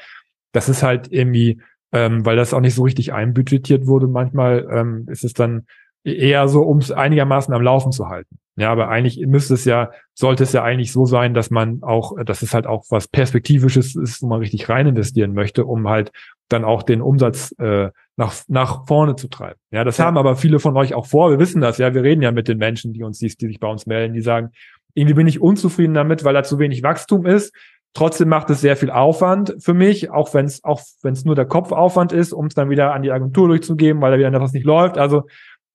das 0.53 0.69
ist 0.69 0.81
halt 0.81 1.11
irgendwie, 1.11 1.61
ähm, 1.91 2.25
weil 2.25 2.35
das 2.35 2.53
auch 2.53 2.61
nicht 2.61 2.75
so 2.75 2.83
richtig 2.83 3.13
einbudgetiert 3.13 3.87
wurde, 3.87 4.07
manchmal 4.07 4.67
ähm, 4.71 5.05
ist 5.09 5.23
es 5.23 5.33
dann 5.33 5.65
eher 6.03 6.47
so, 6.47 6.61
um 6.61 6.77
es 6.77 6.91
einigermaßen 6.91 7.53
am 7.53 7.61
Laufen 7.61 7.91
zu 7.91 8.07
halten. 8.07 8.37
Ja, 8.57 8.71
aber 8.71 8.87
eigentlich 8.87 9.19
müsste 9.25 9.53
es 9.55 9.65
ja, 9.65 9.91
sollte 10.13 10.43
es 10.43 10.53
ja 10.53 10.63
eigentlich 10.63 10.93
so 10.93 11.05
sein, 11.05 11.33
dass 11.33 11.49
man 11.49 11.83
auch, 11.83 12.13
dass 12.23 12.41
es 12.41 12.53
halt 12.53 12.67
auch 12.67 12.85
was 12.89 13.09
Perspektivisches 13.09 13.95
ist, 13.95 14.21
wo 14.21 14.27
man 14.27 14.39
richtig 14.39 14.69
rein 14.69 14.87
investieren 14.87 15.33
möchte, 15.33 15.65
um 15.65 15.89
halt 15.89 16.11
dann 16.47 16.63
auch 16.63 16.83
den 16.83 17.01
Umsatz 17.01 17.53
äh, 17.57 17.89
nach, 18.15 18.33
nach 18.47 18.87
vorne 18.87 19.17
zu 19.17 19.27
treiben. 19.27 19.59
Ja, 19.71 19.83
das 19.83 19.97
ja. 19.97 20.05
haben 20.05 20.17
aber 20.17 20.37
viele 20.37 20.59
von 20.59 20.77
euch 20.77 20.93
auch 20.93 21.05
vor. 21.05 21.31
Wir 21.31 21.39
wissen 21.39 21.59
das, 21.59 21.79
ja. 21.79 21.93
Wir 21.93 22.03
reden 22.03 22.21
ja 22.21 22.31
mit 22.31 22.47
den 22.47 22.57
Menschen, 22.57 22.93
die 22.93 23.03
uns, 23.03 23.19
die, 23.19 23.27
die 23.27 23.47
sich 23.47 23.59
bei 23.59 23.67
uns 23.67 23.87
melden, 23.87 24.13
die 24.13 24.21
sagen, 24.21 24.51
irgendwie 24.93 25.15
bin 25.15 25.27
ich 25.27 25.41
unzufrieden 25.41 25.93
damit, 25.93 26.23
weil 26.23 26.33
da 26.33 26.43
zu 26.43 26.57
wenig 26.57 26.81
Wachstum 26.81 27.25
ist. 27.25 27.53
Trotzdem 27.95 28.27
macht 28.27 28.49
es 28.49 28.59
sehr 28.59 28.75
viel 28.75 28.91
Aufwand 28.91 29.55
für 29.59 29.73
mich, 29.73 30.11
auch 30.11 30.33
wenn 30.33 30.45
es 30.45 30.63
auch 30.65 30.81
wenn 31.01 31.13
es 31.13 31.23
nur 31.23 31.33
der 31.33 31.45
Kopfaufwand 31.45 32.11
ist, 32.11 32.33
um 32.33 32.47
es 32.47 32.53
dann 32.53 32.69
wieder 32.69 32.93
an 32.93 33.03
die 33.03 33.11
Agentur 33.11 33.47
durchzugeben, 33.47 34.01
weil 34.01 34.11
da 34.11 34.17
wieder 34.17 34.27
etwas 34.27 34.51
nicht 34.51 34.65
läuft. 34.65 34.97
Also 34.97 35.23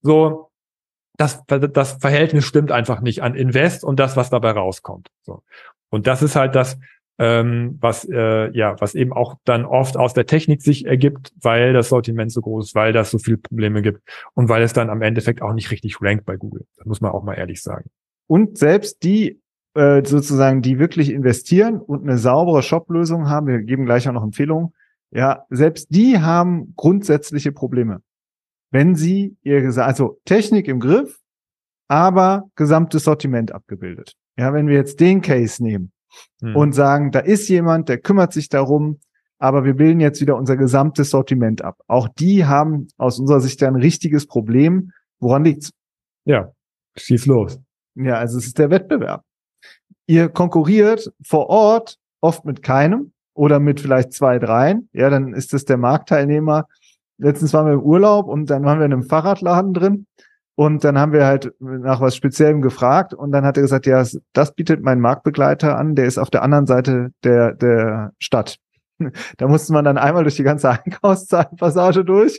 so 0.03 0.51
das 1.17 1.43
das 1.47 1.93
Verhältnis 1.95 2.45
stimmt 2.45 2.73
einfach 2.73 3.01
nicht 3.01 3.23
an 3.23 3.35
Invest 3.35 3.85
und 3.85 3.99
das, 3.99 4.19
was 4.19 4.29
dabei 4.29 4.51
rauskommt. 4.51 5.09
So 5.23 5.43
und 5.89 6.07
das 6.07 6.21
ist 6.21 6.37
halt 6.37 6.55
das, 6.55 6.79
ähm, 7.19 7.79
was 7.81 8.07
äh, 8.07 8.51
ja, 8.55 8.79
was 8.81 8.95
eben 8.95 9.15
auch 9.15 9.37
dann 9.45 9.65
oft 9.65 9.97
aus 9.97 10.13
der 10.13 10.27
Technik 10.27 10.61
sich 10.61 10.85
ergibt, 10.85 11.33
weil 11.41 11.73
das 11.73 11.89
Sortiment 11.89 12.33
so 12.33 12.43
groß 12.43 12.67
ist, 12.67 12.75
weil 12.75 12.93
das 12.93 13.11
so 13.11 13.19
viele 13.19 13.39
Probleme 13.39 13.81
gibt 13.81 14.03
und 14.35 14.51
weil 14.51 14.63
es 14.63 14.75
dann 14.75 14.91
am 14.91 15.01
Endeffekt 15.01 15.41
auch 15.41 15.55
nicht 15.55 15.71
richtig 15.71 16.03
rankt 16.03 16.27
bei 16.27 16.37
Google. 16.37 16.67
Das 16.77 16.85
muss 16.85 17.01
man 17.01 17.13
auch 17.13 17.23
mal 17.23 17.35
ehrlich 17.35 17.63
sagen. 17.63 17.89
Und 18.27 18.59
selbst 18.59 19.03
die 19.05 19.41
äh, 19.75 20.05
sozusagen, 20.05 20.63
die 20.63 20.79
wirklich 20.79 21.11
investieren 21.11 21.81
und 21.81 22.03
eine 22.03 22.19
saubere 22.19 22.63
Shop-Lösung 22.63 23.29
haben, 23.29 23.47
wir 23.47 23.63
geben 23.63 23.85
gleich 23.85 24.09
auch 24.09 24.13
noch 24.13 24.25
Empfehlungen, 24.25 24.73
ja, 25.11 25.45
selbst 25.51 25.89
die 25.91 26.19
haben 26.19 26.75
grundsätzliche 26.77 27.53
Probleme. 27.53 28.03
Wenn 28.71 28.95
sie 28.95 29.37
ihr 29.43 29.63
also 29.79 30.21
Technik 30.25 30.69
im 30.69 30.79
Griff, 30.79 31.19
aber 31.89 32.49
gesamtes 32.55 33.05
Sortiment 33.05 33.53
abgebildet. 33.53 34.15
Ja, 34.37 34.53
wenn 34.53 34.69
wir 34.69 34.77
jetzt 34.77 35.01
den 35.01 35.21
Case 35.23 35.63
nehmen, 35.63 35.93
hm. 36.41 36.57
und 36.57 36.73
sagen, 36.73 37.11
da 37.11 37.21
ist 37.21 37.49
jemand, 37.49 37.89
der 37.89 37.99
kümmert 37.99 38.33
sich 38.33 38.49
darum, 38.49 39.01
aber 39.39 39.65
wir 39.65 39.75
bilden 39.75 40.01
jetzt 40.01 40.21
wieder 40.21 40.37
unser 40.37 40.57
gesamtes 40.57 41.11
Sortiment 41.11 41.63
ab. 41.63 41.79
Auch 41.87 42.09
die 42.09 42.45
haben 42.45 42.89
aus 42.99 43.19
unserer 43.19 43.41
Sicht 43.41 43.63
ein 43.63 43.77
richtiges 43.77 44.27
Problem. 44.27 44.93
Woran 45.19 45.45
liegt's? 45.45 45.73
Ja, 46.25 46.53
schieß 46.97 47.27
los. 47.27 47.59
Ja, 47.95 48.17
also 48.17 48.39
es 48.39 48.47
ist 48.47 48.59
der 48.59 48.71
Wettbewerb. 48.71 49.25
Ihr 50.07 50.29
konkurriert 50.29 51.13
vor 51.23 51.49
Ort 51.49 51.97
oft 52.21 52.45
mit 52.45 52.63
keinem 52.63 53.13
oder 53.35 53.61
mit 53.61 53.81
vielleicht 53.81 54.13
zwei, 54.13 54.39
dreien. 54.39 54.89
Ja, 54.93 55.11
dann 55.11 55.33
ist 55.33 55.53
das 55.53 55.65
der 55.65 55.77
Marktteilnehmer. 55.77 56.67
Letztens 57.19 57.53
waren 57.53 57.67
wir 57.67 57.75
im 57.75 57.83
Urlaub 57.83 58.27
und 58.27 58.51
dann 58.51 58.65
waren 58.65 58.79
wir 58.79 58.87
in 58.87 58.93
einem 58.93 59.05
Fahrradladen 59.05 59.75
drin 59.75 60.07
und 60.55 60.85
dann 60.85 60.99
haben 60.99 61.13
wir 61.13 61.27
halt 61.27 61.55
nach 61.59 62.01
was 62.01 62.17
Speziellem 62.17 62.61
gefragt 62.61 63.15
und 63.15 63.33
dann 63.33 63.45
hat 63.45 63.57
er 63.57 63.63
gesagt, 63.63 63.87
ja, 63.87 64.05
das 64.33 64.55
bietet 64.55 64.83
mein 64.83 65.01
Marktbegleiter 65.01 65.79
an, 65.79 65.95
der 65.95 66.07
ist 66.07 66.19
auf 66.19 66.31
der 66.31 66.43
anderen 66.43 66.67
Seite 66.67 67.13
der, 67.25 67.55
der 67.55 68.13
Stadt. 68.19 68.57
Da 69.39 69.49
musste 69.49 69.73
man 69.73 69.87
dann 69.87 69.97
einmal 69.97 70.25
durch 70.25 70.37
die 70.37 70.43
ganze 70.43 70.69
Einkaufspassage 70.85 72.05
durch 72.05 72.39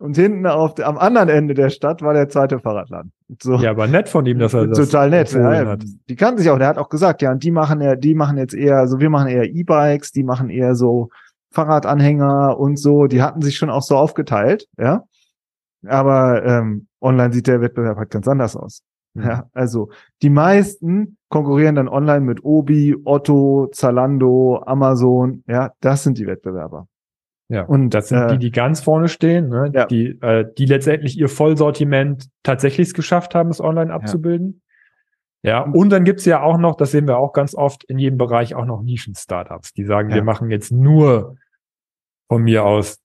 und 0.00 0.16
hinten 0.16 0.46
auf 0.46 0.80
am 0.82 0.96
anderen 0.96 1.28
Ende 1.28 1.52
der 1.52 1.68
Stadt 1.68 2.00
war 2.00 2.14
der 2.14 2.30
zweite 2.30 2.58
Fahrradladen. 2.58 3.12
So. 3.40 3.56
Ja, 3.56 3.70
aber 3.70 3.86
nett 3.86 4.08
von 4.08 4.24
ihm, 4.24 4.38
dass 4.38 4.54
er 4.54 4.66
das 4.68 4.78
total 4.78 5.10
nett. 5.10 5.30
Ja. 5.32 5.76
Die 6.08 6.16
kannten 6.16 6.38
sich 6.38 6.48
auch. 6.48 6.58
Der 6.58 6.68
hat 6.68 6.78
auch 6.78 6.88
gesagt, 6.88 7.20
ja, 7.20 7.30
und 7.30 7.44
die 7.44 7.50
machen 7.50 7.82
ja, 7.82 7.96
die 7.96 8.14
machen 8.14 8.38
jetzt 8.38 8.54
eher, 8.54 8.88
so 8.88 8.98
wir 8.98 9.10
machen 9.10 9.28
eher 9.28 9.44
E-Bikes, 9.44 10.12
die 10.12 10.22
machen 10.22 10.48
eher 10.48 10.74
so 10.74 11.10
Fahrradanhänger 11.52 12.58
und 12.58 12.78
so. 12.78 13.08
Die 13.08 13.20
hatten 13.20 13.42
sich 13.42 13.58
schon 13.58 13.68
auch 13.68 13.82
so 13.82 13.96
aufgeteilt, 13.96 14.66
ja. 14.78 15.04
Aber 15.86 16.44
ähm, 16.46 16.86
online 17.02 17.32
sieht 17.34 17.46
der 17.46 17.60
Wettbewerb 17.60 17.98
halt 17.98 18.10
ganz 18.10 18.26
anders 18.26 18.56
aus. 18.56 18.82
Mhm. 19.12 19.24
Ja, 19.24 19.50
also 19.52 19.90
die 20.22 20.30
meisten 20.30 21.18
konkurrieren 21.28 21.74
dann 21.74 21.88
online 21.88 22.20
mit 22.20 22.42
Obi, 22.42 22.96
Otto, 23.04 23.68
Zalando, 23.72 24.62
Amazon. 24.64 25.44
Ja, 25.46 25.72
das 25.80 26.04
sind 26.04 26.16
die 26.16 26.26
Wettbewerber. 26.26 26.86
Ja, 27.50 27.64
und 27.64 27.90
das 27.90 28.08
sind 28.08 28.22
äh, 28.22 28.28
die, 28.28 28.38
die 28.38 28.50
ganz 28.52 28.80
vorne 28.80 29.08
stehen, 29.08 29.48
ne? 29.48 29.72
ja. 29.74 29.84
die, 29.86 30.16
äh, 30.20 30.46
die 30.56 30.66
letztendlich 30.66 31.18
ihr 31.18 31.28
Vollsortiment 31.28 32.28
tatsächlich 32.44 32.94
geschafft 32.94 33.34
haben, 33.34 33.50
es 33.50 33.60
online 33.60 33.92
abzubilden. 33.92 34.62
Ja, 35.42 35.50
ja. 35.50 35.60
und 35.62 35.90
dann 35.90 36.04
gibt's 36.04 36.24
ja 36.26 36.42
auch 36.42 36.58
noch, 36.58 36.76
das 36.76 36.92
sehen 36.92 37.08
wir 37.08 37.18
auch 37.18 37.32
ganz 37.32 37.56
oft 37.56 37.82
in 37.82 37.98
jedem 37.98 38.18
Bereich, 38.18 38.54
auch 38.54 38.66
noch 38.66 38.82
Nischen-Startups, 38.82 39.72
die 39.72 39.84
sagen, 39.84 40.10
ja. 40.10 40.16
wir 40.16 40.22
machen 40.22 40.52
jetzt 40.52 40.70
nur 40.70 41.34
von 42.28 42.44
mir 42.44 42.64
aus 42.64 43.00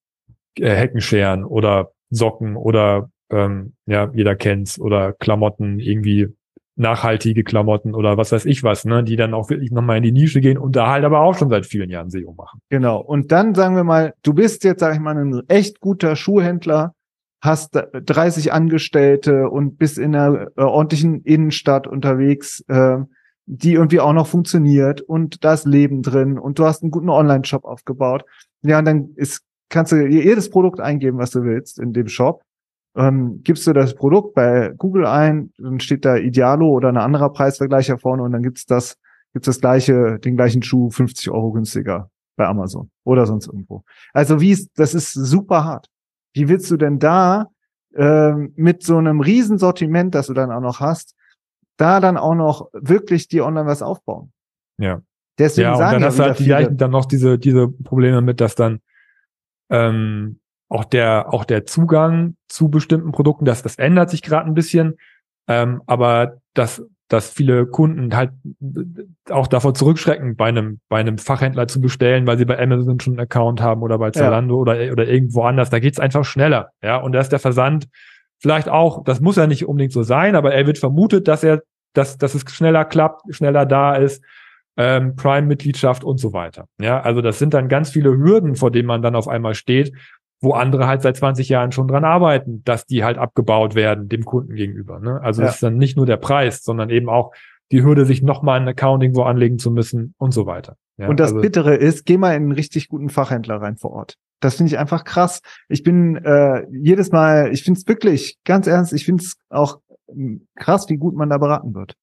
äh, 0.60 0.70
Heckenscheren 0.70 1.44
oder 1.44 1.94
Socken 2.12 2.56
oder 2.56 3.10
ähm, 3.32 3.74
ja, 3.88 4.12
jeder 4.14 4.36
kennt's 4.36 4.78
oder 4.80 5.14
Klamotten 5.14 5.80
irgendwie 5.80 6.28
nachhaltige 6.75 7.44
Klamotten 7.44 7.96
oder 7.96 8.17
was 8.17 8.32
weiß 8.32 8.46
ich 8.46 8.63
was, 8.63 8.86
ne, 8.86 9.03
die 9.03 9.15
dann 9.15 9.34
auch 9.34 9.50
wirklich 9.50 9.72
nochmal 9.72 9.98
in 9.98 10.03
die 10.03 10.12
Nische 10.12 10.41
gehen 10.41 10.58
und 10.58 10.75
da 10.75 10.89
halt 10.89 11.05
aber 11.05 11.22
auch 11.22 11.38
schon 11.38 11.50
seit 11.50 11.65
vielen 11.65 11.89
Jahren 11.89 12.10
SEO 12.10 12.34
machen. 12.34 12.60
Genau. 12.70 13.00
Und 13.00 13.32
dann 13.32 13.55
sagen 13.55 13.75
wir 13.75 13.84
mal, 13.84 14.13
du 14.24 14.34
bist 14.34 14.63
jetzt, 14.63 14.82
sag 14.82 14.94
ich 14.94 15.00
mal, 15.00 15.17
ein 15.17 15.41
echt 15.48 15.79
guter 15.79 16.15
Schuhhändler, 16.15 16.94
hast 17.41 17.75
30 17.94 18.51
Angestellte 18.51 19.50
und 19.50 19.77
bist 19.77 19.98
in 19.98 20.15
einer 20.15 20.48
äh, 20.58 20.62
ordentlichen 20.62 21.22
Innenstadt 21.22 21.88
unterwegs, 21.88 22.63
äh, 22.67 22.98
die 23.46 23.74
irgendwie 23.74 24.00
auch 24.00 24.13
noch 24.13 24.27
funktioniert 24.27 25.01
und 25.01 25.44
da 25.44 25.53
ist 25.53 25.65
Leben 25.65 26.01
drin 26.01 26.38
und 26.39 26.60
du 26.60 26.65
hast 26.65 26.82
einen 26.82 26.91
guten 26.91 27.10
Online-Shop 27.10 27.63
aufgebaut. 27.63 28.25
Ja, 28.63 28.79
und 28.79 28.86
dann 28.86 29.10
ist, 29.15 29.44
kannst 29.70 29.91
du 29.91 30.08
jedes 30.08 30.50
Produkt 30.50 30.79
eingeben, 30.79 31.20
was 31.20 31.32
du 31.32 31.44
willst 31.44 31.79
in 31.79 31.94
dem 31.94 32.08
Shop 32.08 32.41
ähm, 32.96 33.42
gibst 33.44 33.68
du 33.68 33.74
das 33.74 33.94
Produkt 33.94 34.34
bei 34.34 34.74
Google 34.78 35.06
ein, 35.06 35.52
dann 35.58 35.80
steht 35.80 36.06
da 36.06 36.16
Idealo 36.16 36.70
oder 36.70 36.90
ein 36.90 36.98
anderer 36.98 37.32
Preisvergleicher 37.32 37.98
vorne 37.98 38.24
und 38.24 38.32
dann 38.32 38.44
gibt's 38.44 38.66
das, 38.66 38.98
gibt's 39.34 39.48
das 39.48 39.60
gleiche, 39.60 40.18
den 40.20 40.36
gleichen 40.36 40.64
Schuh 40.64 40.90
50 40.90 41.30
Euro 41.30 41.52
günstiger 41.52 42.10
bei 42.38 42.48
Amazon 42.48 42.90
oder 43.04 43.25
sonst 43.25 43.48
irgendwo. 43.48 43.84
Also 44.14 44.40
wie 44.40 44.52
ist, 44.52 44.72
das 44.75 44.94
ist 44.94 45.14
super 45.14 45.66
hart. 45.66 45.88
Wie 46.34 46.48
willst 46.48 46.72
du 46.72 46.78
denn 46.78 47.00
da 47.00 47.48
ähm, 47.96 48.54
mit 48.56 48.84
so 48.84 48.98
einem 48.98 49.20
Riesensortiment, 49.20 50.16
das 50.16 50.28
du 50.28 50.34
dann 50.34 50.52
auch 50.52 50.62
noch 50.62 50.80
hast, 50.80 51.16
da 51.78 52.00
dann 52.00 52.18
auch 52.18 52.36
noch 52.36 52.70
wirklich 52.74 53.28
die 53.28 53.42
online 53.42 53.68
was 53.68 53.82
aufbauen? 53.82 54.32
Ja. 54.78 55.02
Deswegen 55.38 55.68
ja, 55.68 55.75
sagen 55.75 55.96
und 55.98 56.02
dann 56.02 56.02
ja 56.02 56.08
hast 56.08 56.20
du 56.20 56.50
halt 56.54 56.72
die 56.72 56.78
dann 56.78 56.92
noch 56.92 57.06
diese, 57.06 57.38
diese 57.38 57.68
Probleme 57.68 58.22
mit, 58.22 58.40
dass 58.40 58.56
dann 58.56 58.80
ähm, 59.70 60.40
auch 60.70 60.86
der, 60.86 61.34
auch 61.34 61.46
der 61.46 61.66
Zugang 61.66 62.36
zu 62.48 62.70
bestimmten 62.70 63.12
Produkten, 63.12 63.46
das, 63.46 63.62
das 63.62 63.76
ändert 63.76 64.10
sich 64.10 64.22
gerade 64.22 64.48
ein 64.48 64.54
bisschen, 64.54 64.98
ähm, 65.48 65.82
aber 65.86 66.38
dass, 66.54 66.84
dass 67.08 67.30
viele 67.30 67.68
Kunden 67.68 68.16
halt 68.16 68.32
auch 69.30 69.48
davor 69.48 69.74
zurückschrecken, 69.76 70.36
bei 70.36 70.48
einem, 70.48 70.80
bei 70.90 71.00
einem 71.00 71.18
Fachhändler 71.18 71.68
zu 71.68 71.80
bestellen, 71.80 72.26
weil 72.26 72.38
sie 72.38 72.46
bei 72.46 72.60
Amazon 72.60 73.00
schon 73.00 73.14
einen 73.14 73.22
Account 73.22 73.62
haben 73.62 73.84
oder 73.84 74.00
bei 74.00 74.12
Zalando 74.12 74.56
ja. 74.56 74.62
oder, 74.62 74.92
oder 74.92 75.08
irgendwo 75.08 75.44
anders. 75.44 75.70
Da 75.70 75.80
geht's 75.80 76.00
einfach 76.00 76.26
schneller. 76.26 76.72
Ja, 76.82 76.98
und 76.98 77.12
da 77.12 77.20
ist 77.20 77.32
der 77.32 77.40
Versand 77.40 77.88
vielleicht 78.40 78.70
auch, 78.70 79.04
das 79.04 79.22
muss 79.22 79.36
ja 79.36 79.46
nicht 79.46 79.68
unbedingt 79.68 79.94
so 79.94 80.04
sein, 80.04 80.36
aber 80.36 80.54
er 80.54 80.66
wird 80.66 80.80
vermutet, 80.80 81.28
dass 81.28 81.44
er, 81.44 81.62
dass, 81.94 82.18
dass 82.18 82.34
es 82.34 82.44
schneller 82.52 82.86
klappt, 82.86 83.22
schneller 83.34 83.66
da 83.66 83.96
ist, 83.96 84.24
ähm, 84.78 85.16
Prime-Mitgliedschaft 85.16 86.04
und 86.04 86.20
so 86.20 86.34
weiter. 86.34 86.68
Ja, 86.80 87.00
also 87.00 87.22
das 87.22 87.40
sind 87.40 87.54
dann 87.54 87.70
ganz 87.70 87.92
viele 87.92 88.18
Hürden, 88.18 88.56
vor 88.56 88.72
denen 88.72 88.88
man 88.88 89.02
dann 89.02 89.16
auf 89.16 89.28
einmal 89.28 89.56
steht 89.56 89.94
wo 90.42 90.54
andere 90.54 90.88
halt 90.88 91.01
seit 91.01 91.18
20 91.18 91.50
Jahren 91.50 91.72
schon 91.72 91.88
dran 91.88 92.04
arbeiten, 92.04 92.63
dass 92.63 92.86
die 92.86 93.04
halt 93.04 93.18
abgebaut 93.18 93.75
werden 93.75 94.10
dem 94.10 94.25
Kunden 94.25 94.54
gegenüber. 94.54 95.00
Ne? 95.00 95.20
Also 95.22 95.42
ja. 95.42 95.50
ist 95.50 95.63
dann 95.63 95.77
nicht 95.77 95.98
nur 95.98 96.06
der 96.06 96.18
Preis, 96.18 96.63
sondern 96.63 96.89
eben 96.89 97.10
auch 97.10 97.34
die 97.72 97.84
Hürde, 97.84 98.06
sich 98.06 98.22
nochmal 98.22 98.60
ein 98.60 98.68
Accounting 98.68 99.15
wo 99.15 99.24
anlegen 99.24 99.58
zu 99.58 99.72
müssen 99.72 100.13
und 100.18 100.34
so 100.34 100.46
weiter. 100.46 100.77
Ja, 100.98 101.08
und 101.08 101.20
das 101.20 101.32
also, 101.32 101.42
Bittere 101.42 101.75
ist, 101.75 102.06
geh 102.06 102.18
mal 102.18 102.36
in 102.36 102.44
einen 102.44 102.51
richtig 102.51 102.88
guten 102.88 103.10
Fachhändler 103.10 103.62
rein 103.62 103.77
vor 103.77 103.92
Ort. 103.92 104.18
Das 104.39 104.56
finde 104.56 104.72
ich 104.72 104.77
einfach 104.77 105.04
krass. 105.04 105.42
Ich 105.68 105.84
bin 105.84 106.18
äh, 106.18 106.65
jedes 106.72 107.12
Mal, 107.12 107.51
ich 107.51 107.63
finde 107.63 107.80
es 107.80 107.88
wirklich, 107.88 108.38
ganz 108.46 108.68
ernst, 108.68 108.94
ich 108.94 109.06
finde 109.06 109.24
es 109.24 109.38
auch 109.50 109.80
hm, 110.10 110.48
krass, 110.56 110.89
wie 110.89 110.98
gut 110.98 111.15
man 111.15 111.30
da 111.30 111.38
beraten 111.38 111.74
wird. 111.74 111.96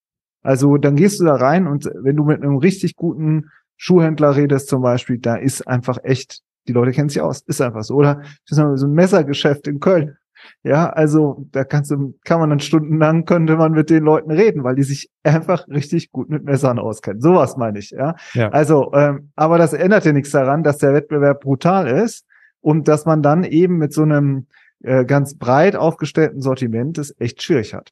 Also 0.43 0.77
dann 0.77 0.97
gehst 0.97 1.21
du 1.21 1.25
da 1.25 1.37
rein 1.37 1.67
und 1.67 1.89
wenn 1.95 2.17
du 2.17 2.25
mit 2.25 2.43
einem 2.43 2.57
richtig 2.57 2.97
guten 2.97 3.51
Schuhhändler 3.77 4.37
redest 4.37 4.69
zum 4.69 4.83
Beispiel, 4.83 5.19
da 5.19 5.37
ist 5.37 5.67
einfach 5.67 5.99
echt 6.03 6.43
die 6.69 6.73
Leute 6.73 6.93
kennen 6.93 7.09
sich 7.09 7.21
aus, 7.21 7.41
ist 7.43 7.61
einfach 7.61 7.83
so. 7.83 7.95
Oder 7.95 8.23
so 8.45 8.63
ein 8.63 8.93
Messergeschäft 8.93 9.67
in 9.67 9.81
Köln. 9.81 10.17
Ja, 10.65 10.91
also 10.91 11.47
da 11.53 11.65
kannst 11.65 11.91
du, 11.91 12.15
kann 12.25 12.41
man 12.41 12.51
dann 12.51 12.61
stundenlang 12.61 13.25
könnte 13.25 13.57
man 13.57 13.73
mit 13.73 13.91
den 13.91 14.05
Leuten 14.05 14.31
reden, 14.31 14.65
weil 14.65 14.75
die 14.75 14.83
sich 14.83 15.11
einfach 15.23 15.69
richtig 15.69 16.11
gut 16.11 16.31
mit 16.31 16.45
Messern 16.45 16.79
auskennen. 16.79 17.21
Sowas 17.21 17.57
meine 17.57 17.79
ich, 17.79 17.91
ja. 17.91 18.17
ja. 18.35 18.49
Also, 18.49 18.93
ähm, 18.93 19.31
aber 19.37 19.59
das 19.59 19.73
ändert 19.73 20.05
ja 20.05 20.13
nichts 20.13 20.31
daran, 20.31 20.63
dass 20.63 20.79
der 20.79 20.95
Wettbewerb 20.95 21.41
brutal 21.41 21.87
ist 21.87 22.27
und 22.61 22.89
dass 22.89 23.07
man 23.07 23.23
dann 23.23 23.45
eben 23.45 23.77
mit 23.77 23.93
so 23.93 24.03
einem 24.03 24.47
äh, 24.83 25.05
ganz 25.05 25.37
breit 25.37 25.77
aufgestellten 25.77 26.41
Sortiment 26.41 26.99
es 26.99 27.15
echt 27.19 27.43
schwierig 27.43 27.75
hat. 27.75 27.91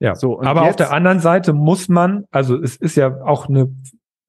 Ja, 0.00 0.14
so, 0.14 0.40
aber 0.40 0.62
jetzt, 0.62 0.70
auf 0.70 0.76
der 0.76 0.92
anderen 0.92 1.20
Seite 1.20 1.52
muss 1.52 1.88
man, 1.88 2.24
also 2.30 2.60
es 2.60 2.76
ist 2.76 2.96
ja 2.96 3.22
auch 3.22 3.48
eine, 3.48 3.72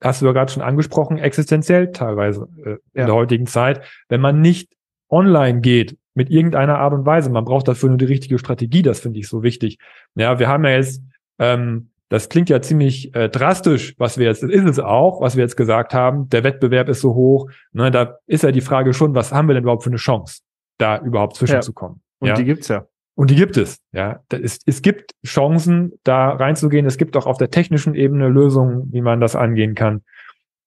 hast 0.05 0.21
du 0.21 0.25
ja 0.25 0.31
gerade 0.31 0.51
schon 0.51 0.61
angesprochen, 0.61 1.17
existenziell 1.17 1.91
teilweise 1.91 2.47
äh, 2.63 2.69
in 2.69 2.79
ja. 2.93 3.05
der 3.05 3.15
heutigen 3.15 3.47
Zeit, 3.47 3.81
wenn 4.07 4.21
man 4.21 4.41
nicht 4.41 4.71
online 5.09 5.61
geht 5.61 5.97
mit 6.13 6.29
irgendeiner 6.29 6.77
Art 6.77 6.93
und 6.93 7.05
Weise, 7.05 7.29
man 7.29 7.45
braucht 7.45 7.67
dafür 7.67 7.89
nur 7.89 7.97
die 7.97 8.05
richtige 8.05 8.39
Strategie, 8.39 8.81
das 8.81 8.99
finde 8.99 9.19
ich 9.19 9.27
so 9.27 9.43
wichtig. 9.43 9.79
Ja, 10.15 10.39
wir 10.39 10.47
haben 10.47 10.63
ja 10.63 10.71
jetzt, 10.71 11.01
ähm, 11.39 11.89
das 12.09 12.29
klingt 12.29 12.49
ja 12.49 12.61
ziemlich 12.61 13.13
äh, 13.15 13.29
drastisch, 13.29 13.95
was 13.97 14.17
wir 14.17 14.27
jetzt, 14.27 14.43
ist 14.43 14.65
es 14.65 14.79
auch, 14.79 15.21
was 15.21 15.35
wir 15.35 15.43
jetzt 15.43 15.57
gesagt 15.57 15.93
haben, 15.93 16.29
der 16.29 16.43
Wettbewerb 16.43 16.87
ist 16.87 17.01
so 17.01 17.15
hoch, 17.15 17.49
ne, 17.73 17.91
da 17.91 18.19
ist 18.27 18.43
ja 18.43 18.51
die 18.51 18.61
Frage 18.61 18.93
schon, 18.93 19.15
was 19.15 19.33
haben 19.33 19.47
wir 19.47 19.55
denn 19.55 19.63
überhaupt 19.63 19.83
für 19.83 19.89
eine 19.89 19.97
Chance, 19.97 20.41
da 20.77 20.99
überhaupt 20.99 21.35
zwischenzukommen. 21.35 21.97
Ja. 21.97 22.19
Und 22.19 22.27
ja? 22.29 22.33
die 22.35 22.45
gibt's 22.45 22.67
ja. 22.69 22.85
Und 23.15 23.29
die 23.29 23.35
gibt 23.35 23.55
es, 23.55 23.79
ja. 23.93 24.19
Es, 24.29 24.59
es 24.65 24.81
gibt 24.81 25.13
Chancen, 25.25 25.93
da 26.03 26.31
reinzugehen. 26.31 26.85
Es 26.85 26.97
gibt 26.97 27.15
auch 27.15 27.25
auf 27.25 27.37
der 27.37 27.49
technischen 27.49 27.95
Ebene 27.95 28.27
Lösungen, 28.27 28.91
wie 28.91 29.01
man 29.01 29.21
das 29.21 29.35
angehen 29.35 29.73
kann. 29.73 30.03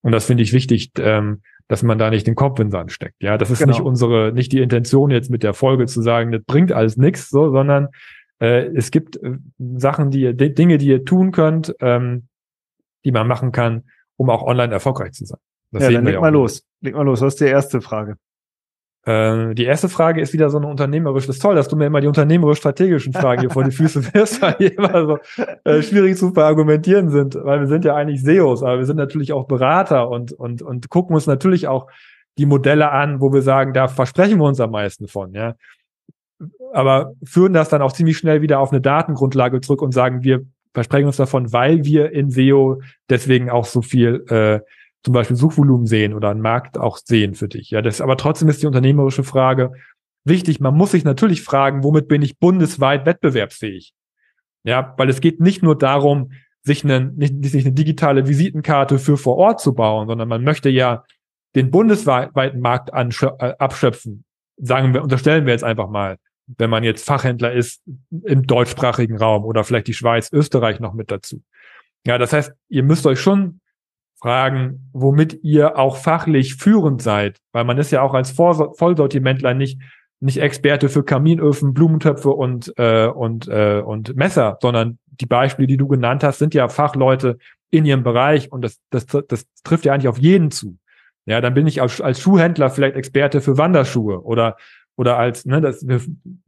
Und 0.01 0.13
das 0.13 0.25
finde 0.25 0.43
ich 0.43 0.55
wichtig, 0.55 0.91
ähm, 0.99 1.43
dass 1.69 1.83
man 1.83 1.99
da 1.99 2.09
nicht 2.09 2.27
den 2.27 2.35
Kopf 2.35 2.59
in 2.59 2.69
den 2.69 2.71
Sand 2.71 2.93
steckt. 2.93 3.23
Ja, 3.23 3.37
das 3.37 3.51
ist 3.51 3.59
genau. 3.59 3.73
nicht 3.73 3.83
unsere, 3.83 4.33
nicht 4.33 4.53
die 4.53 4.63
Intention 4.63 5.11
jetzt 5.11 5.31
mit 5.31 5.43
der 5.43 5.53
Folge 5.53 5.87
zu 5.87 6.01
sagen, 6.01 6.33
das 6.33 6.43
bringt 6.45 6.73
alles 6.73 6.97
nichts, 6.97 7.29
so, 7.29 7.51
sondern 7.51 7.89
äh, 8.41 8.67
es 8.75 8.91
gibt 8.91 9.23
äh, 9.23 9.37
Sachen, 9.77 10.11
die 10.11 10.23
ihr, 10.23 10.33
Dinge, 10.33 10.79
die 10.79 10.87
ihr 10.87 11.05
tun 11.05 11.33
könnt, 11.33 11.75
ähm, 11.81 12.29
die 13.05 13.13
man 13.13 13.29
machen 13.29 13.53
kann, 13.53 13.85
um 14.17 14.31
auch 14.31 14.43
online 14.43 14.73
erfolgreich 14.73 15.13
zu 15.13 15.27
sein. 15.27 15.39
Das 15.71 15.83
ja, 15.83 15.91
dann 15.91 16.05
leg 16.05 16.19
mal 16.19 16.33
los. 16.33 16.65
Leg 16.81 16.95
mal 16.95 17.03
los. 17.03 17.21
Was 17.21 17.35
ist 17.35 17.41
die 17.41 17.47
erste 17.47 17.83
Frage? 17.83 18.17
Äh, 19.09 19.55
die 19.55 19.65
erste 19.65 19.89
Frage 19.89 20.21
ist 20.21 20.35
wieder 20.35 20.51
so 20.51 20.59
eine 20.59 20.67
unternehmerische. 20.67 21.31
Ist 21.31 21.41
toll, 21.41 21.55
dass 21.55 21.69
du 21.69 21.77
mir 21.77 21.87
immer 21.87 22.03
die 22.03 22.09
unternehmerisch-strategischen 22.09 23.15
Fragen 23.15 23.41
hier 23.41 23.51
vor 23.51 23.65
die 23.65 23.71
Füße 23.71 24.13
wirst, 24.13 24.43
weil 24.43 24.57
die 24.61 24.67
immer 24.67 25.07
so 25.07 25.19
äh, 25.65 25.81
schwierig 25.81 26.19
zu 26.19 26.33
verargumentieren 26.33 27.09
sind, 27.09 27.35
weil 27.35 27.61
wir 27.61 27.69
sind 27.69 27.87
ja 27.87 27.95
eigentlich 27.95 28.23
SEOs, 28.23 28.63
aber 28.63 28.79
wir 28.79 28.85
sind 28.85 28.99
natürlich 28.99 29.33
auch 29.33 29.47
Berater 29.47 30.11
und, 30.11 30.33
und, 30.33 30.61
und 30.61 30.91
gucken 30.91 31.15
uns 31.15 31.27
natürlich 31.27 31.69
auch 31.69 31.87
die 32.37 32.45
Modelle 32.45 32.91
an, 32.91 33.23
wo 33.23 33.33
wir 33.33 33.41
sagen, 33.41 33.73
da 33.73 33.89
versprechen 33.89 34.39
wir 34.39 34.45
uns 34.45 34.61
am 34.61 34.73
meisten 34.73 35.09
von, 35.09 35.33
ja. 35.33 35.55
Aber 36.75 37.15
führen 37.25 37.55
das 37.55 37.71
dann 37.71 37.81
auch 37.81 37.93
ziemlich 37.93 38.19
schnell 38.19 38.43
wieder 38.43 38.61
auf 38.61 38.73
eine 38.73 38.83
Datengrundlage 38.83 39.63
zurück 39.63 39.81
und 39.81 39.93
sagen, 39.93 40.23
wir 40.23 40.45
versprechen 40.75 41.07
uns 41.07 41.17
davon, 41.17 41.51
weil 41.53 41.85
wir 41.85 42.13
in 42.13 42.31
SEO 42.31 42.83
deswegen 43.09 43.49
auch 43.49 43.65
so 43.65 43.81
viel 43.81 44.27
äh, 44.29 44.61
zum 45.03 45.15
Beispiel 45.15 45.37
Suchvolumen 45.37 45.87
sehen 45.87 46.15
oder 46.15 46.31
einen 46.31 46.41
Markt 46.41 46.79
auch 46.79 46.99
sehen 46.99 47.35
für 47.35 47.49
dich. 47.49 47.71
Ja, 47.71 47.83
das, 47.83 48.01
aber 48.01 48.17
trotzdem 48.17 48.49
ist 48.49 48.63
die 48.63 48.67
unternehmerische 48.67 49.25
Frage 49.25 49.73
wichtig. 50.25 50.61
Man 50.61 50.77
muss 50.77 50.91
sich 50.93 51.05
natürlich 51.05 51.43
fragen, 51.43 51.85
womit 51.85 52.09
bin 52.09 52.23
ich 52.23 52.39
bundesweit 52.39 53.07
wettbewerbsfähig? 53.07 53.95
Ja, 54.65 54.95
weil 54.97 55.09
es 55.09 55.21
geht 55.21 55.41
nicht 55.41 55.63
nur 55.63 55.79
darum, 55.79 56.33
sich 56.63 56.85
eine, 56.85 57.01
nicht, 57.01 57.45
sich 57.45 57.65
eine 57.65 57.75
digitale 57.75 58.29
Visitenkarte 58.29 58.99
für 58.99 59.17
vor 59.17 59.37
Ort 59.37 59.61
zu 59.61 59.75
bauen, 59.75 60.09
sondern 60.09 60.29
man 60.29 60.43
möchte 60.43 60.69
ja 60.69 61.05
den 61.55 61.71
bundesweiten 61.71 62.61
Markt 62.61 62.91
äh, 62.91 63.55
abschöpfen. 63.59 64.25
Sagen 64.57 64.93
wir, 64.93 65.03
unterstellen 65.03 65.47
wir 65.47 65.53
jetzt 65.53 65.65
einfach 65.65 65.89
mal, 65.89 66.19
wenn 66.47 66.71
man 66.71 66.83
jetzt 66.83 67.05
Fachhändler 67.05 67.53
ist 67.53 67.83
im 68.25 68.47
deutschsprachigen 68.47 69.17
Raum 69.17 69.45
oder 69.45 69.65
vielleicht 69.65 69.87
die 69.87 69.95
Schweiz, 69.95 70.31
Österreich 70.33 70.81
noch 70.81 70.95
mit 70.95 71.11
dazu. 71.11 71.43
Ja, 72.07 72.19
das 72.19 72.33
heißt, 72.33 72.53
ihr 72.69 72.83
müsst 72.83 73.07
euch 73.07 73.21
schon 73.21 73.61
fragen, 74.21 74.91
womit 74.93 75.41
ihr 75.43 75.79
auch 75.79 75.97
fachlich 75.97 76.57
führend 76.57 77.03
seid, 77.03 77.39
weil 77.53 77.65
man 77.65 77.79
ist 77.79 77.93
ja 77.93 78.03
auch 78.03 78.15
als 78.15 78.31
Vollsortimentler 78.33 79.55
nicht 79.55 79.81
nicht 80.21 80.39
Experte 80.39 80.89
für 80.89 81.05
Kaminöfen, 81.05 81.75
Blumentöpfe 81.75 82.31
und 82.31 82.73
äh, 82.77 83.07
und 83.07 83.47
äh, 83.49 83.81
und 83.85 84.17
Messer, 84.17 84.59
sondern 84.61 84.99
die 85.07 85.27
Beispiele, 85.27 85.69
die 85.69 85.77
du 85.77 85.87
genannt 85.87 86.25
hast, 86.25 86.39
sind 86.39 86.55
ja 86.55 86.69
Fachleute 86.69 87.39
in 87.71 87.85
ihrem 87.85 88.03
Bereich 88.03 88.51
und 88.51 88.63
das 88.63 88.79
das 88.91 89.07
das 89.07 89.47
trifft 89.63 89.85
ja 89.85 89.95
eigentlich 89.95 90.09
auf 90.09 90.19
jeden 90.19 90.51
zu. 90.51 90.79
Ja, 91.27 91.41
dann 91.41 91.55
bin 91.55 91.67
ich 91.67 91.83
als, 91.83 92.01
als 92.01 92.21
Schuhhändler 92.21 92.71
vielleicht 92.71 92.97
Experte 92.97 93.41
für 93.41 93.59
Wanderschuhe 93.59 94.23
oder 94.23 94.57
oder 94.97 95.17
als, 95.17 95.47
ne, 95.47 95.61
das, 95.61 95.87
wir 95.87 96.01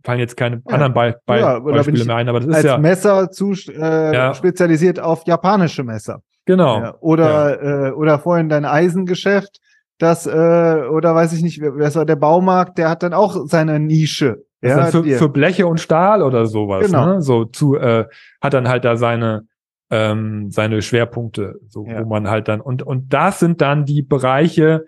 fallen 0.03 0.19
jetzt 0.19 0.37
keine 0.37 0.57
ja. 0.57 0.75
anderen 0.75 0.93
Be 0.93 1.21
Be 1.25 1.39
ja, 1.39 1.61
Beispiele 1.61 2.05
mehr 2.05 2.17
ein, 2.17 2.29
aber 2.29 2.41
das 2.41 2.49
ist 2.49 2.55
als 2.57 2.65
ja. 2.65 2.79
Messer 2.79 3.31
zu, 3.31 3.53
äh, 3.53 4.13
ja. 4.13 4.35
spezialisiert 4.35 4.99
auf 4.99 5.25
japanische 5.25 5.85
Messer. 5.85 6.23
Genau. 6.51 6.81
Ja, 6.81 6.95
oder, 6.99 7.63
ja. 7.63 7.89
Äh, 7.89 7.93
oder 7.93 8.19
vorhin 8.19 8.49
dein 8.49 8.65
Eisengeschäft, 8.65 9.61
das, 9.99 10.27
äh, 10.27 10.31
oder 10.31 11.15
weiß 11.15 11.33
ich 11.33 11.45
nicht, 11.45 11.61
wer 11.61 11.95
war 11.95 12.05
der 12.05 12.17
Baumarkt, 12.17 12.77
der 12.77 12.91
hat 12.91 13.05
dann 13.05 13.15
auch 13.15 13.47
seine 13.47 13.79
Nische. 13.79 14.45
Ja, 14.61 14.87
für, 14.87 15.05
für 15.05 15.29
Bleche 15.29 15.69
und 15.69 15.79
Stahl 15.79 16.23
oder 16.23 16.47
sowas. 16.47 16.87
Genau. 16.87 17.07
Ne? 17.07 17.23
So 17.23 17.45
zu, 17.45 17.77
äh, 17.77 18.07
hat 18.43 18.53
dann 18.53 18.69
halt 18.69 18.85
da 18.85 18.97
seine, 18.97 19.47
ähm, 19.91 20.51
seine 20.51 20.83
Schwerpunkte, 20.83 21.61
so, 21.69 21.87
ja. 21.87 22.03
wo 22.03 22.09
man 22.09 22.29
halt 22.29 22.49
dann, 22.49 22.61
und, 22.61 22.83
und 22.83 23.13
das 23.13 23.39
sind 23.39 23.61
dann 23.61 23.85
die 23.85 24.03
Bereiche, 24.03 24.87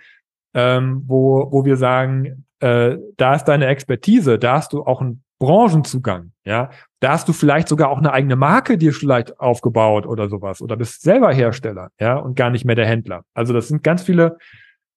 ähm, 0.54 1.04
wo, 1.06 1.46
wo 1.52 1.64
wir 1.64 1.76
sagen, 1.76 2.44
äh, 2.58 2.96
da 3.16 3.36
ist 3.36 3.44
deine 3.44 3.66
Expertise, 3.66 4.36
da 4.38 4.54
hast 4.54 4.72
du 4.72 4.82
auch 4.82 5.00
einen 5.00 5.22
Branchenzugang, 5.42 6.30
ja. 6.44 6.70
Da 7.00 7.10
hast 7.10 7.28
du 7.28 7.32
vielleicht 7.32 7.66
sogar 7.66 7.90
auch 7.90 7.98
eine 7.98 8.12
eigene 8.12 8.36
Marke 8.36 8.78
dir 8.78 8.92
vielleicht 8.92 9.40
aufgebaut 9.40 10.06
oder 10.06 10.28
sowas 10.28 10.62
oder 10.62 10.76
bist 10.76 11.02
selber 11.02 11.34
Hersteller, 11.34 11.88
ja, 11.98 12.14
und 12.14 12.36
gar 12.36 12.50
nicht 12.50 12.64
mehr 12.64 12.76
der 12.76 12.86
Händler. 12.86 13.24
Also 13.34 13.52
das 13.52 13.66
sind 13.66 13.82
ganz 13.82 14.04
viele 14.04 14.38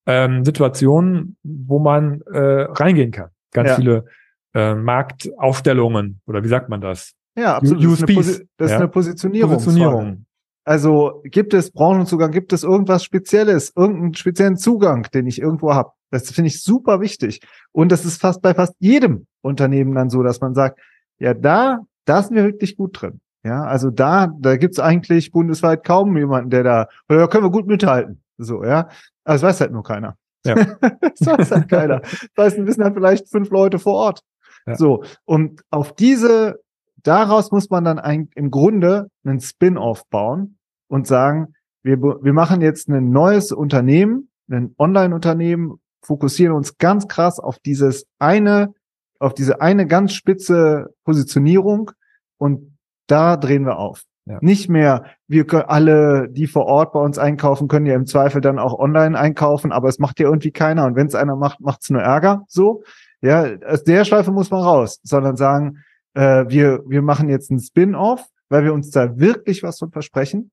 ähm, 0.05 0.45
Situationen, 0.45 1.35
wo 1.41 1.79
man 1.79 2.21
äh, 2.31 2.67
reingehen 2.69 3.09
kann. 3.09 3.29
Ganz 3.53 3.69
ja. 3.69 3.75
viele 3.75 4.05
äh, 4.53 4.75
Marktaufstellungen 4.75 6.21
oder 6.27 6.43
wie 6.43 6.47
sagt 6.47 6.69
man 6.69 6.79
das? 6.79 7.13
Ja, 7.35 7.57
absolut. 7.57 7.83
USPs, 7.83 8.05
das 8.05 8.27
ist 8.27 8.39
eine, 8.39 8.47
das 8.57 8.69
ja? 8.69 8.75
ist 8.75 8.81
eine 8.81 8.87
Positionierung. 8.89 9.53
Positionierung. 9.53 10.24
Also 10.65 11.21
gibt 11.23 11.53
es 11.53 11.71
Branchenzugang, 11.71 12.31
gibt 12.31 12.51
es 12.51 12.63
irgendwas 12.63 13.03
Spezielles, 13.03 13.71
irgendeinen 13.75 14.15
speziellen 14.15 14.57
Zugang, 14.57 15.07
den 15.13 15.27
ich 15.27 15.39
irgendwo 15.39 15.73
habe? 15.75 15.91
Das 16.09 16.31
finde 16.31 16.47
ich 16.47 16.63
super 16.63 16.99
wichtig. 17.01 17.41
Und 17.71 17.91
das 17.91 18.03
ist 18.03 18.19
fast 18.19 18.41
bei 18.41 18.55
fast 18.55 18.73
jedem 18.79 19.27
Unternehmen 19.41 19.93
dann 19.93 20.09
so, 20.09 20.23
dass 20.23 20.41
man 20.41 20.55
sagt, 20.55 20.79
ja, 21.19 21.35
da, 21.35 21.79
da 22.05 22.23
sind 22.23 22.35
wir 22.35 22.43
wirklich 22.43 22.77
gut 22.77 22.99
drin. 22.99 23.21
Ja, 23.43 23.63
also 23.63 23.91
da, 23.91 24.33
da 24.39 24.57
gibt's 24.57 24.79
eigentlich 24.79 25.31
bundesweit 25.31 25.83
kaum 25.83 26.17
jemanden, 26.17 26.49
der 26.49 26.63
da, 26.63 26.87
oder 27.07 27.19
da 27.19 27.27
können 27.27 27.45
wir 27.45 27.51
gut 27.51 27.67
mithalten. 27.67 28.23
So, 28.39 28.63
ja. 28.63 28.89
Aber 29.23 29.35
das 29.35 29.43
weiß 29.43 29.61
halt 29.61 29.71
nur 29.71 29.83
keiner. 29.83 30.17
Ja. 30.43 30.55
das 30.81 31.27
weiß 31.27 31.51
halt 31.51 31.69
keiner. 31.69 31.99
Das 31.99 32.53
heißt, 32.53 32.65
wissen 32.65 32.83
halt 32.83 32.95
vielleicht 32.95 33.29
fünf 33.29 33.51
Leute 33.51 33.77
vor 33.77 33.93
Ort. 33.93 34.21
Ja. 34.65 34.75
So. 34.75 35.03
Und 35.25 35.61
auf 35.69 35.93
diese, 35.93 36.59
daraus 37.03 37.51
muss 37.51 37.69
man 37.69 37.83
dann 37.83 37.99
ein, 37.99 38.29
im 38.33 38.49
Grunde 38.49 39.11
einen 39.23 39.39
Spin-off 39.39 40.07
bauen 40.09 40.54
und 40.87 41.07
sagen, 41.07 41.53
wir, 41.83 42.01
wir 42.01 42.33
machen 42.33 42.61
jetzt 42.61 42.89
ein 42.89 43.11
neues 43.11 43.51
Unternehmen, 43.51 44.29
ein 44.49 44.73
Online-Unternehmen, 44.77 45.79
fokussieren 46.01 46.55
uns 46.55 46.77
ganz 46.77 47.07
krass 47.07 47.39
auf 47.39 47.59
dieses 47.59 48.05
eine, 48.19 48.73
auf 49.19 49.33
diese 49.33 49.61
eine 49.61 49.87
ganz 49.87 50.13
spitze 50.13 50.93
Positionierung 51.03 51.91
und 52.37 52.77
da 53.07 53.37
drehen 53.37 53.65
wir 53.65 53.77
auf. 53.77 54.03
Ja. 54.27 54.39
Nicht 54.41 54.69
mehr, 54.69 55.05
wir 55.27 55.45
können 55.45 55.65
alle, 55.67 56.27
die 56.29 56.47
vor 56.47 56.65
Ort 56.65 56.93
bei 56.93 56.99
uns 56.99 57.19
einkaufen, 57.19 57.67
können 57.67 57.85
ja 57.85 57.93
im 57.93 58.07
Zweifel 58.07 58.41
dann 58.41 58.57
auch 58.57 58.77
online 58.77 59.17
einkaufen, 59.17 59.71
aber 59.71 59.87
es 59.87 59.99
macht 59.99 60.19
ja 60.19 60.25
irgendwie 60.25 60.51
keiner. 60.51 60.85
Und 60.85 60.95
wenn 60.95 61.05
es 61.05 61.13
einer 61.13 61.35
macht, 61.35 61.59
macht 61.61 61.83
es 61.83 61.91
nur 61.91 62.01
Ärger. 62.01 62.43
So, 62.47 62.83
ja, 63.21 63.45
aus 63.67 63.83
der 63.83 64.03
Schleife 64.03 64.31
muss 64.31 64.49
man 64.49 64.63
raus, 64.63 64.99
sondern 65.03 65.35
sagen, 65.35 65.83
äh, 66.15 66.45
wir 66.47 66.81
wir 66.87 67.03
machen 67.03 67.29
jetzt 67.29 67.51
einen 67.51 67.59
Spin-off, 67.59 68.25
weil 68.49 68.63
wir 68.63 68.73
uns 68.73 68.89
da 68.89 69.19
wirklich 69.19 69.61
was 69.61 69.77
von 69.77 69.91
versprechen, 69.91 70.49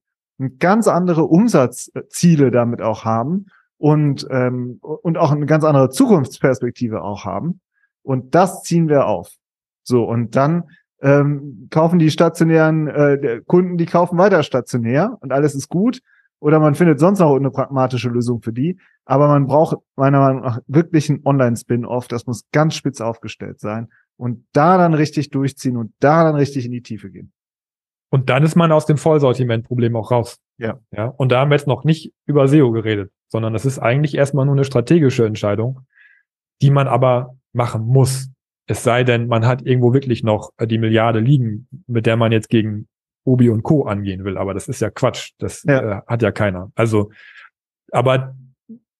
ganz 0.50 0.88
andere 0.88 1.24
Umsatzziele 1.24 2.50
damit 2.50 2.82
auch 2.82 3.04
haben 3.04 3.46
und, 3.78 4.26
ähm, 4.30 4.78
und 4.80 5.18
auch 5.18 5.32
eine 5.32 5.46
ganz 5.46 5.64
andere 5.64 5.90
Zukunftsperspektive 5.90 7.02
auch 7.02 7.24
haben. 7.24 7.60
Und 8.02 8.34
das 8.34 8.62
ziehen 8.62 8.88
wir 8.88 9.06
auf. 9.06 9.30
So, 9.84 10.04
und 10.04 10.36
dann 10.36 10.64
ähm, 11.00 11.66
kaufen 11.70 11.98
die 11.98 12.10
stationären 12.10 12.86
äh, 12.86 13.40
Kunden, 13.46 13.76
die 13.76 13.86
kaufen 13.86 14.18
weiter 14.18 14.42
stationär 14.42 15.18
und 15.20 15.32
alles 15.32 15.54
ist 15.54 15.68
gut. 15.68 16.00
Oder 16.38 16.58
man 16.58 16.74
findet 16.74 16.98
sonst 16.98 17.20
noch 17.20 17.34
eine 17.36 17.50
pragmatische 17.50 18.08
Lösung 18.08 18.42
für 18.42 18.52
die. 18.52 18.78
Aber 19.04 19.28
man 19.28 19.46
braucht 19.46 19.76
meiner 19.94 20.18
Meinung 20.18 20.42
nach 20.42 20.60
wirklich 20.66 21.08
einen 21.08 21.24
Online-Spin-Off. 21.24 22.08
Das 22.08 22.26
muss 22.26 22.50
ganz 22.50 22.74
spitz 22.74 23.00
aufgestellt 23.00 23.60
sein. 23.60 23.88
Und 24.16 24.44
da 24.52 24.76
dann 24.76 24.94
richtig 24.94 25.30
durchziehen 25.30 25.76
und 25.76 25.92
da 26.00 26.24
dann 26.24 26.34
richtig 26.34 26.66
in 26.66 26.72
die 26.72 26.82
Tiefe 26.82 27.10
gehen. 27.10 27.32
Und 28.12 28.28
dann 28.28 28.44
ist 28.44 28.54
man 28.54 28.70
aus 28.70 28.86
dem 28.86 28.98
Vollsortimentproblem 28.98 29.96
auch 29.96 30.10
raus. 30.10 30.38
Ja. 30.58 30.78
Ja. 30.94 31.06
Und 31.06 31.32
da 31.32 31.40
haben 31.40 31.50
wir 31.50 31.56
jetzt 31.56 31.66
noch 31.66 31.82
nicht 31.82 32.12
über 32.26 32.46
SEO 32.46 32.70
geredet 32.70 33.10
sondern 33.32 33.54
das 33.54 33.64
ist 33.64 33.78
eigentlich 33.78 34.14
erstmal 34.14 34.44
nur 34.44 34.54
eine 34.54 34.64
strategische 34.64 35.24
Entscheidung, 35.24 35.80
die 36.60 36.70
man 36.70 36.86
aber 36.86 37.34
machen 37.52 37.82
muss. 37.82 38.28
Es 38.66 38.84
sei 38.84 39.04
denn, 39.04 39.26
man 39.26 39.46
hat 39.46 39.62
irgendwo 39.62 39.94
wirklich 39.94 40.22
noch 40.22 40.52
äh, 40.58 40.66
die 40.66 40.78
Milliarde 40.78 41.18
liegen, 41.18 41.66
mit 41.86 42.06
der 42.06 42.16
man 42.16 42.30
jetzt 42.30 42.50
gegen 42.50 42.88
Obi 43.24 43.48
und 43.48 43.62
Co. 43.62 43.86
angehen 43.86 44.24
will. 44.24 44.36
Aber 44.36 44.52
das 44.54 44.68
ist 44.68 44.80
ja 44.80 44.90
Quatsch. 44.90 45.32
Das 45.38 45.64
ja. 45.64 45.98
Äh, 45.98 46.02
hat 46.06 46.22
ja 46.22 46.30
keiner. 46.30 46.70
Also, 46.74 47.10
aber 47.90 48.36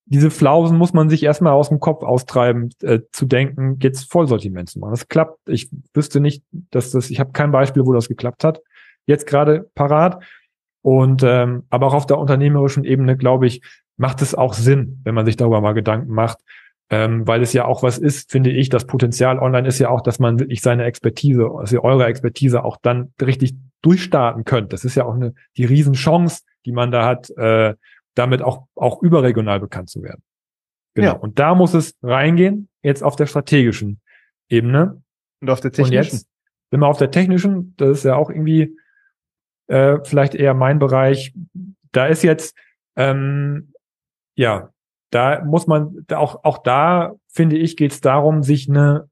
diese 0.06 0.30
Flausen 0.30 0.78
muss 0.78 0.94
man 0.94 1.10
sich 1.10 1.22
erstmal 1.22 1.52
aus 1.52 1.68
dem 1.68 1.78
Kopf 1.78 2.02
austreiben, 2.02 2.70
äh, 2.82 3.00
zu 3.12 3.26
denken, 3.26 3.78
jetzt 3.82 4.10
Vollsortiment 4.10 4.70
zu 4.70 4.78
machen. 4.78 4.92
Das 4.92 5.08
klappt. 5.08 5.38
Ich 5.46 5.70
wüsste 5.92 6.20
nicht, 6.20 6.42
dass 6.70 6.90
das, 6.90 7.10
ich 7.10 7.20
habe 7.20 7.32
kein 7.32 7.52
Beispiel, 7.52 7.84
wo 7.84 7.92
das 7.92 8.08
geklappt 8.08 8.44
hat. 8.44 8.62
Jetzt 9.06 9.26
gerade 9.26 9.70
parat. 9.74 10.22
Und 10.82 11.22
ähm, 11.22 11.64
aber 11.70 11.86
auch 11.86 11.94
auf 11.94 12.06
der 12.06 12.18
unternehmerischen 12.18 12.84
Ebene, 12.84 13.16
glaube 13.16 13.46
ich, 13.46 13.62
macht 13.96 14.20
es 14.20 14.34
auch 14.34 14.54
Sinn, 14.54 15.00
wenn 15.04 15.14
man 15.14 15.26
sich 15.26 15.36
darüber 15.36 15.60
mal 15.60 15.74
Gedanken 15.74 16.12
macht, 16.12 16.38
ähm, 16.90 17.26
weil 17.26 17.40
es 17.42 17.52
ja 17.52 17.64
auch 17.64 17.82
was 17.82 17.98
ist, 17.98 18.30
finde 18.32 18.50
ich, 18.50 18.68
das 18.68 18.86
Potenzial 18.86 19.38
online 19.38 19.68
ist 19.68 19.78
ja 19.78 19.90
auch, 19.90 20.00
dass 20.00 20.18
man 20.18 20.40
wirklich 20.40 20.60
seine 20.60 20.84
Expertise, 20.84 21.48
also 21.56 21.82
eure 21.82 22.06
Expertise 22.06 22.64
auch 22.64 22.78
dann 22.82 23.12
richtig 23.20 23.54
durchstarten 23.82 24.44
könnt. 24.44 24.72
Das 24.72 24.84
ist 24.84 24.96
ja 24.96 25.04
auch 25.04 25.14
eine 25.14 25.34
die 25.56 25.64
Riesenchance, 25.64 26.42
die 26.66 26.72
man 26.72 26.90
da 26.90 27.06
hat, 27.06 27.30
äh, 27.36 27.74
damit 28.14 28.42
auch 28.42 28.66
auch 28.74 29.02
überregional 29.02 29.60
bekannt 29.60 29.88
zu 29.88 30.02
werden. 30.02 30.22
Genau. 30.94 31.12
Ja. 31.12 31.12
Und 31.14 31.38
da 31.38 31.54
muss 31.54 31.74
es 31.74 31.94
reingehen, 32.02 32.68
jetzt 32.82 33.02
auf 33.02 33.16
der 33.16 33.26
strategischen 33.26 34.00
Ebene. 34.48 35.02
Und 35.40 35.50
auf 35.50 35.60
der 35.60 35.72
technischen. 35.72 35.96
Und 35.96 36.04
jetzt, 36.04 36.26
wenn 36.70 36.80
man 36.80 36.90
auf 36.90 36.98
der 36.98 37.10
technischen, 37.10 37.74
das 37.76 37.98
ist 37.98 38.04
ja 38.04 38.16
auch 38.16 38.30
irgendwie 38.30 38.76
äh, 39.66 39.98
vielleicht 40.04 40.34
eher 40.34 40.54
mein 40.54 40.78
Bereich. 40.78 41.34
Da 41.92 42.06
ist 42.06 42.22
jetzt, 42.22 42.56
ähm, 42.96 43.72
ja, 44.34 44.70
da 45.10 45.44
muss 45.44 45.66
man, 45.66 46.06
auch, 46.12 46.44
auch 46.44 46.58
da, 46.58 47.12
finde 47.28 47.56
ich, 47.56 47.76
geht 47.76 47.92
es 47.92 48.00
darum, 48.00 48.42
sich 48.42 48.68
eine, 48.68 49.08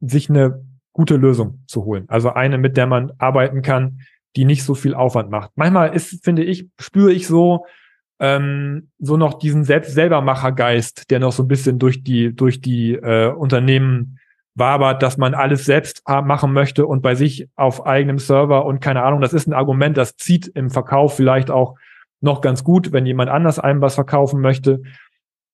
sich 0.00 0.30
eine 0.30 0.64
gute 0.92 1.16
Lösung 1.16 1.62
zu 1.66 1.84
holen. 1.84 2.04
Also 2.08 2.30
eine, 2.30 2.58
mit 2.58 2.76
der 2.76 2.86
man 2.86 3.12
arbeiten 3.18 3.62
kann, 3.62 4.00
die 4.36 4.44
nicht 4.44 4.62
so 4.62 4.74
viel 4.74 4.94
Aufwand 4.94 5.30
macht. 5.30 5.50
Manchmal 5.56 5.94
ist, 5.94 6.24
finde 6.24 6.44
ich, 6.44 6.68
spüre 6.78 7.12
ich 7.12 7.26
so, 7.26 7.66
ähm, 8.20 8.90
so 8.98 9.16
noch 9.16 9.38
diesen 9.38 9.64
Selbst 9.64 9.94
selbermachergeist, 9.94 11.10
der 11.10 11.20
noch 11.20 11.32
so 11.32 11.44
ein 11.44 11.48
bisschen 11.48 11.78
durch 11.78 12.02
die, 12.02 12.34
durch 12.34 12.60
die 12.60 12.94
äh, 12.94 13.32
Unternehmen 13.32 14.17
wabert, 14.58 15.02
dass 15.02 15.16
man 15.16 15.34
alles 15.34 15.64
selbst 15.64 16.02
machen 16.06 16.52
möchte 16.52 16.86
und 16.86 17.02
bei 17.02 17.14
sich 17.14 17.48
auf 17.56 17.86
eigenem 17.86 18.18
Server 18.18 18.64
und 18.66 18.80
keine 18.80 19.02
Ahnung, 19.02 19.20
das 19.20 19.32
ist 19.32 19.46
ein 19.46 19.52
Argument, 19.52 19.96
das 19.96 20.16
zieht 20.16 20.48
im 20.48 20.70
Verkauf 20.70 21.16
vielleicht 21.16 21.50
auch 21.50 21.76
noch 22.20 22.40
ganz 22.40 22.64
gut, 22.64 22.92
wenn 22.92 23.06
jemand 23.06 23.30
anders 23.30 23.58
einem 23.58 23.80
was 23.80 23.94
verkaufen 23.94 24.40
möchte. 24.40 24.82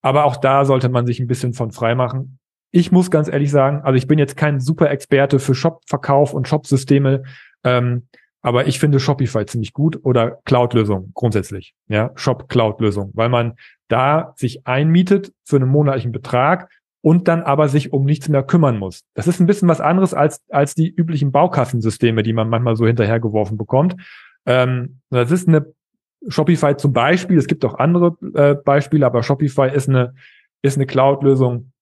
Aber 0.02 0.24
auch 0.24 0.36
da 0.36 0.64
sollte 0.64 0.88
man 0.88 1.06
sich 1.06 1.20
ein 1.20 1.26
bisschen 1.26 1.54
von 1.54 1.70
frei 1.70 1.94
machen. 1.94 2.38
Ich 2.70 2.90
muss 2.92 3.10
ganz 3.10 3.28
ehrlich 3.28 3.50
sagen, 3.50 3.82
also 3.82 3.96
ich 3.96 4.06
bin 4.06 4.18
jetzt 4.18 4.36
kein 4.36 4.60
super 4.60 4.90
Experte 4.90 5.38
für 5.38 5.54
Shop-Verkauf 5.54 6.34
und 6.34 6.48
Shop-Systeme, 6.48 7.22
ähm, 7.62 8.08
aber 8.42 8.66
ich 8.66 8.78
finde 8.78 9.00
Shopify 9.00 9.46
ziemlich 9.46 9.72
gut 9.72 9.98
oder 10.02 10.40
Cloud-Lösung 10.44 11.12
grundsätzlich. 11.14 11.74
Ja, 11.88 12.10
Shop-Cloud-Lösung, 12.14 13.12
weil 13.14 13.30
man 13.30 13.54
da 13.88 14.34
sich 14.36 14.66
einmietet 14.66 15.32
für 15.44 15.56
einen 15.56 15.68
monatlichen 15.68 16.12
Betrag 16.12 16.68
und 17.04 17.28
dann 17.28 17.42
aber 17.42 17.68
sich 17.68 17.92
um 17.92 18.06
nichts 18.06 18.30
mehr 18.30 18.42
kümmern 18.42 18.78
muss. 18.78 19.04
Das 19.12 19.28
ist 19.28 19.38
ein 19.38 19.46
bisschen 19.46 19.68
was 19.68 19.82
anderes 19.82 20.14
als, 20.14 20.42
als 20.48 20.74
die 20.74 20.88
üblichen 20.88 21.32
Baukassensysteme, 21.32 22.22
die 22.22 22.32
man 22.32 22.48
manchmal 22.48 22.76
so 22.76 22.86
hinterhergeworfen 22.86 23.58
bekommt. 23.58 23.94
Ähm, 24.46 25.00
das 25.10 25.30
ist 25.30 25.46
eine 25.46 25.66
Shopify 26.28 26.78
zum 26.78 26.94
Beispiel, 26.94 27.36
es 27.36 27.46
gibt 27.46 27.62
auch 27.66 27.74
andere 27.74 28.16
äh, 28.34 28.54
Beispiele, 28.54 29.04
aber 29.04 29.22
Shopify 29.22 29.68
ist 29.70 29.86
eine, 29.86 30.14
ist 30.62 30.78
eine 30.78 30.86
Cloud-Lösung, 30.86 31.72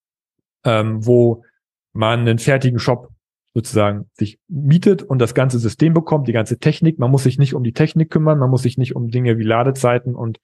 ähm, 0.65 1.07
wo 1.07 1.45
man 1.93 2.21
einen 2.21 2.41
fertigen 2.41 2.81
Shop 2.81 3.11
sozusagen 3.55 4.11
sich 4.15 4.41
mietet 4.49 5.05
und 5.05 5.21
das 5.21 5.35
ganze 5.35 5.61
System 5.61 5.95
bekommt, 5.95 6.27
die 6.27 6.33
ganze 6.33 6.59
Technik. 6.59 6.99
Man 6.99 7.13
muss 7.13 7.23
sich 7.23 7.39
nicht 7.39 7.55
um 7.55 7.63
die 7.63 7.75
Technik 7.75 8.11
kümmern, 8.11 8.41
man 8.41 8.51
muss 8.51 8.63
sich 8.63 8.77
nicht 8.77 8.97
um 8.97 9.09
Dinge 9.09 9.39
wie 9.39 9.45
Ladezeiten 9.45 10.17
und, 10.17 10.41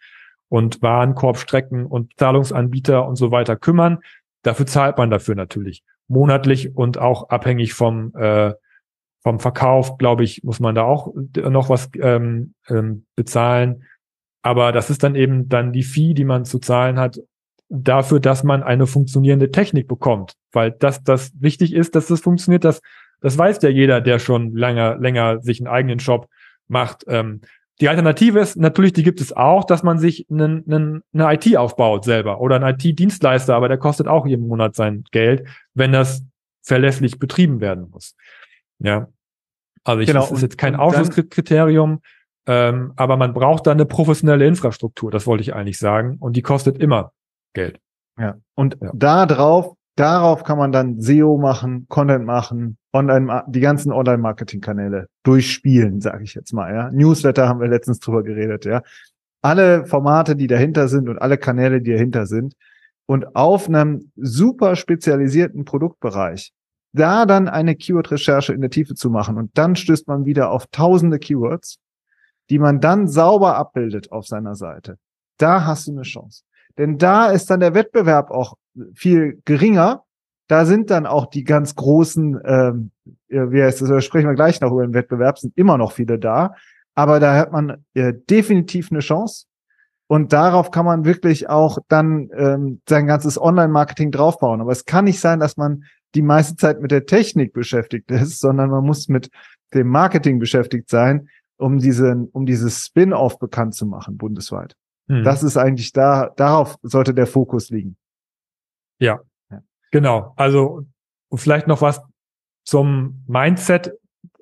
und 0.49 0.83
Warenkorbstrecken 0.83 1.85
und 1.85 2.13
Zahlungsanbieter 2.17 3.09
und 3.09 3.17
so 3.17 3.33
weiter 3.33 3.57
kümmern, 3.57 3.99
Dafür 4.43 4.67
zahlt 4.67 4.99
man 4.99 5.11
dafür 5.11 5.35
natürlich 5.35 5.83
monatlich 6.07 6.77
und 6.77 6.99
auch 6.99 7.29
abhängig 7.29 7.75
vom 7.75 8.15
äh, 8.15 8.53
vom 9.23 9.41
Verkauf, 9.41 9.99
glaube 9.99 10.25
ich, 10.25 10.45
muss 10.45 10.61
man 10.61 10.75
da 10.75 10.85
auch 10.85 11.13
noch 11.35 11.69
was 11.69 11.91
ähm, 12.01 12.55
ähm, 12.69 13.05
bezahlen. 13.17 13.85
Aber 14.43 14.73
das 14.73 14.91
ist 14.91 15.03
dann 15.03 15.17
eben 15.17 15.49
dann 15.49 15.73
die 15.73 15.83
Fee, 15.83 16.15
die 16.15 16.25
man 16.25 16.45
zu 16.45 16.59
zahlen 16.59 16.99
hat, 16.99 17.21
dafür, 17.69 18.21
dass 18.21 18.45
man 18.45 18.63
eine 18.63 18.87
funktionierende 18.87 19.51
Technik 19.51 19.89
bekommt. 19.89 20.35
Weil 20.53 20.71
das, 20.71 21.03
das 21.03 21.33
wichtig 21.39 21.75
ist, 21.75 21.95
dass 21.95 22.07
das 22.07 22.21
funktioniert, 22.21 22.65
das, 22.65 22.81
das 23.21 23.37
weiß 23.37 23.61
ja 23.63 23.69
jeder, 23.69 24.01
der 24.01 24.19
schon 24.19 24.55
länger, 24.55 24.97
länger 24.97 25.43
sich 25.43 25.61
einen 25.61 25.69
eigenen 25.69 26.01
Shop 26.01 26.29
macht. 26.69 27.05
Ähm, 27.09 27.41
die 27.81 27.89
Alternative 27.89 28.41
ist 28.41 28.57
natürlich, 28.57 28.93
die 28.93 29.05
gibt 29.05 29.21
es 29.21 29.33
auch, 29.33 29.65
dass 29.65 29.83
man 29.83 29.99
sich 29.99 30.27
einen, 30.31 30.65
einen, 30.67 31.03
eine 31.13 31.35
IT 31.35 31.57
aufbaut 31.57 32.05
selber 32.05 32.41
oder 32.41 32.57
einen 32.57 32.75
IT-Dienstleister, 32.75 33.55
aber 33.55 33.69
der 33.69 33.79
kostet 33.79 34.09
auch 34.09 34.27
jeden 34.27 34.49
Monat 34.49 34.75
sein 34.75 35.05
Geld, 35.13 35.47
wenn 35.75 35.93
das 35.93 36.25
verlässlich 36.63 37.19
betrieben 37.19 37.61
werden 37.61 37.89
muss. 37.91 38.17
Ja. 38.81 39.09
Also 39.85 40.01
ich, 40.01 40.09
genau. 40.09 40.21
das 40.21 40.33
ist 40.33 40.43
jetzt 40.43 40.59
kein 40.59 40.75
Ausschlusskriterium, 40.75 42.01
ähm, 42.47 42.93
aber 42.97 43.17
man 43.17 43.33
braucht 43.33 43.67
da 43.67 43.71
eine 43.71 43.87
professionelle 43.87 44.47
Infrastruktur, 44.47 45.11
das 45.11 45.27
wollte 45.27 45.43
ich 45.43 45.55
eigentlich 45.55 45.79
sagen. 45.79 46.17
Und 46.19 46.37
die 46.37 46.43
kostet 46.43 46.79
immer 46.79 47.13
Geld. 47.53 47.79
Ja. 48.19 48.37
Und 48.55 48.77
ja. 48.81 48.91
da 48.95 49.27
drauf, 49.27 49.75
darauf 49.95 50.43
kann 50.43 50.59
man 50.59 50.73
dann 50.73 51.01
SEO 51.01 51.39
machen, 51.39 51.87
Content 51.89 52.25
machen, 52.25 52.78
Online, 52.93 53.45
die 53.49 53.61
ganzen 53.61 53.93
Online-Marketing-Kanäle 53.93 55.09
durchspielen, 55.23 56.01
sage 56.01 56.25
ich 56.25 56.35
jetzt 56.35 56.53
mal. 56.53 56.75
Ja, 56.75 56.91
Newsletter 56.91 57.49
haben 57.49 57.61
wir 57.61 57.69
letztens 57.69 58.01
drüber 58.01 58.23
geredet. 58.23 58.65
Ja, 58.65 58.83
alle 59.43 59.87
Formate, 59.87 60.37
die 60.37 60.47
dahinter 60.47 60.89
sind 60.89 61.09
und 61.09 61.19
alle 61.19 61.39
Kanäle, 61.39 61.81
die 61.81 61.93
dahinter 61.93 62.27
sind 62.27 62.55
und 63.07 63.37
auf 63.37 63.69
einem 63.69 64.11
super 64.17 64.75
spezialisierten 64.77 65.65
Produktbereich 65.65 66.53
da 66.93 67.27
dann 67.27 67.49
eine 67.49 67.77
Keyword-Recherche 67.77 68.53
in 68.53 68.61
der 68.61 68.71
Tiefe 68.71 68.95
zu 68.95 69.11
machen 69.11 69.37
und 69.37 69.57
dann 69.57 69.77
stößt 69.77 70.09
man 70.09 70.25
wieder 70.25 70.51
auf 70.51 70.67
tausende 70.71 71.19
Keywords, 71.19 71.79
die 72.51 72.59
man 72.59 72.81
dann 72.81 73.09
sauber 73.09 73.57
abbildet 73.57 74.11
auf 74.11 74.27
seiner 74.27 74.55
Seite. 74.55 74.99
Da 75.39 75.65
hast 75.65 75.87
du 75.87 75.93
eine 75.93 76.03
Chance. 76.03 76.43
Denn 76.77 76.99
da 76.99 77.27
ist 77.27 77.51
dann 77.51 77.61
der 77.61 77.75
Wettbewerb 77.75 78.31
auch 78.31 78.57
viel 78.95 79.41
geringer, 79.45 80.05
da 80.49 80.65
sind 80.65 80.91
dann 80.91 81.07
auch 81.07 81.27
die 81.27 81.45
ganz 81.45 81.75
großen, 81.75 82.41
ähm, 82.45 82.91
wie 83.29 83.63
heißt 83.63 83.83
das, 83.83 83.89
da 83.89 84.01
sprechen 84.01 84.29
wir 84.29 84.35
gleich 84.35 84.61
noch 84.61 84.73
über 84.73 84.87
den 84.87 84.95
Wettbewerb, 84.95 85.39
sind 85.39 85.57
immer 85.57 85.79
noch 85.79 85.93
viele 85.93 86.19
da. 86.19 86.55
Aber 86.95 87.21
da 87.21 87.37
hat 87.37 87.53
man 87.53 87.85
äh, 87.95 88.15
definitiv 88.29 88.91
eine 88.91 89.01
Chance. 89.01 89.47
Und 90.09 90.33
darauf 90.33 90.71
kann 90.71 90.87
man 90.87 91.05
wirklich 91.05 91.51
auch 91.51 91.79
dann 91.89 92.31
ähm, 92.35 92.81
sein 92.89 93.07
ganzes 93.07 93.41
Online-Marketing 93.41 94.11
draufbauen. 94.11 94.63
Aber 94.63 94.73
es 94.73 94.87
kann 94.87 95.05
nicht 95.05 95.21
sein, 95.21 95.39
dass 95.39 95.59
man 95.59 95.85
die 96.15 96.23
meiste 96.23 96.57
Zeit 96.57 96.81
mit 96.81 96.91
der 96.91 97.05
Technik 97.05 97.53
beschäftigt 97.53 98.11
ist, 98.11 98.41
sondern 98.41 98.71
man 98.71 98.85
muss 98.85 99.09
mit 99.09 99.31
dem 99.75 99.89
Marketing 99.89 100.39
beschäftigt 100.39 100.89
sein, 100.89 101.29
um 101.59 101.79
diesen, 101.79 102.29
um 102.29 102.47
dieses 102.47 102.87
Spin-off 102.87 103.39
bekannt 103.39 103.75
zu 103.75 103.85
machen 103.85 104.17
bundesweit. 104.17 104.75
Hm. 105.09 105.25
Das 105.25 105.43
ist 105.43 105.59
eigentlich 105.59 105.93
da, 105.93 106.33
darauf 106.37 106.79
sollte 106.83 107.13
der 107.13 107.27
Fokus 107.27 107.69
liegen. 107.69 107.99
Ja, 108.99 109.21
Genau. 109.91 110.33
Also 110.37 110.87
vielleicht 111.35 111.67
noch 111.67 111.83
was 111.83 112.03
zum 112.65 113.25
Mindset. 113.27 113.93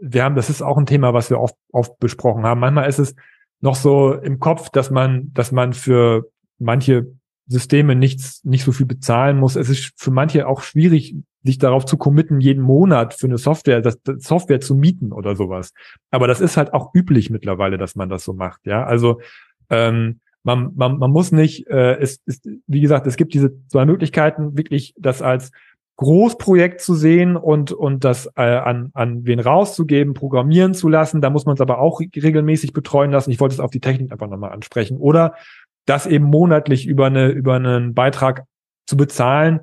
Wir 0.00 0.24
haben, 0.24 0.34
das 0.34 0.50
ist 0.50 0.62
auch 0.62 0.76
ein 0.76 0.86
Thema, 0.86 1.14
was 1.14 1.30
wir 1.30 1.40
oft, 1.40 1.56
oft 1.72 1.98
besprochen 1.98 2.44
haben. 2.44 2.60
Manchmal 2.60 2.88
ist 2.88 2.98
es 2.98 3.14
noch 3.60 3.76
so 3.76 4.12
im 4.12 4.38
Kopf, 4.40 4.70
dass 4.70 4.90
man, 4.90 5.32
dass 5.32 5.52
man 5.52 5.72
für 5.72 6.30
manche 6.58 7.06
Systeme 7.46 7.94
nichts, 7.94 8.44
nicht 8.44 8.64
so 8.64 8.72
viel 8.72 8.86
bezahlen 8.86 9.38
muss. 9.38 9.56
Es 9.56 9.68
ist 9.68 9.92
für 9.96 10.10
manche 10.10 10.48
auch 10.48 10.62
schwierig, 10.62 11.14
sich 11.44 11.58
darauf 11.58 11.86
zu 11.86 11.96
committen, 11.96 12.40
jeden 12.40 12.62
Monat 12.62 13.14
für 13.14 13.26
eine 13.26 13.38
Software, 13.38 13.80
das, 13.80 14.02
das 14.02 14.24
Software 14.24 14.60
zu 14.60 14.74
mieten 14.74 15.12
oder 15.12 15.36
sowas. 15.36 15.72
Aber 16.10 16.26
das 16.26 16.40
ist 16.40 16.56
halt 16.56 16.74
auch 16.74 16.92
üblich 16.92 17.30
mittlerweile, 17.30 17.78
dass 17.78 17.94
man 17.94 18.08
das 18.08 18.24
so 18.24 18.32
macht. 18.32 18.66
Ja, 18.66 18.84
also 18.84 19.20
ähm, 19.70 20.20
man, 20.46 20.70
man, 20.76 20.98
man 20.98 21.10
muss 21.10 21.32
nicht, 21.32 21.66
äh, 21.66 21.96
es 21.96 22.22
ist, 22.24 22.48
wie 22.68 22.80
gesagt, 22.80 23.08
es 23.08 23.16
gibt 23.16 23.34
diese 23.34 23.52
zwei 23.66 23.84
Möglichkeiten, 23.84 24.56
wirklich 24.56 24.94
das 24.96 25.20
als 25.20 25.50
Großprojekt 25.96 26.80
zu 26.80 26.94
sehen 26.94 27.36
und, 27.36 27.72
und 27.72 28.04
das 28.04 28.30
äh, 28.36 28.42
an, 28.42 28.90
an 28.94 29.26
wen 29.26 29.40
rauszugeben, 29.40 30.14
programmieren 30.14 30.72
zu 30.72 30.88
lassen. 30.88 31.20
Da 31.20 31.30
muss 31.30 31.46
man 31.46 31.54
es 31.54 31.60
aber 31.60 31.80
auch 31.80 32.00
regelmäßig 32.00 32.72
betreuen 32.72 33.10
lassen. 33.10 33.32
Ich 33.32 33.40
wollte 33.40 33.54
es 33.54 33.60
auf 33.60 33.72
die 33.72 33.80
Technik 33.80 34.12
einfach 34.12 34.28
nochmal 34.28 34.52
ansprechen. 34.52 34.98
Oder 34.98 35.34
das 35.84 36.06
eben 36.06 36.26
monatlich 36.26 36.86
über, 36.86 37.06
eine, 37.06 37.28
über 37.30 37.54
einen 37.54 37.94
Beitrag 37.94 38.44
zu 38.86 38.96
bezahlen. 38.96 39.60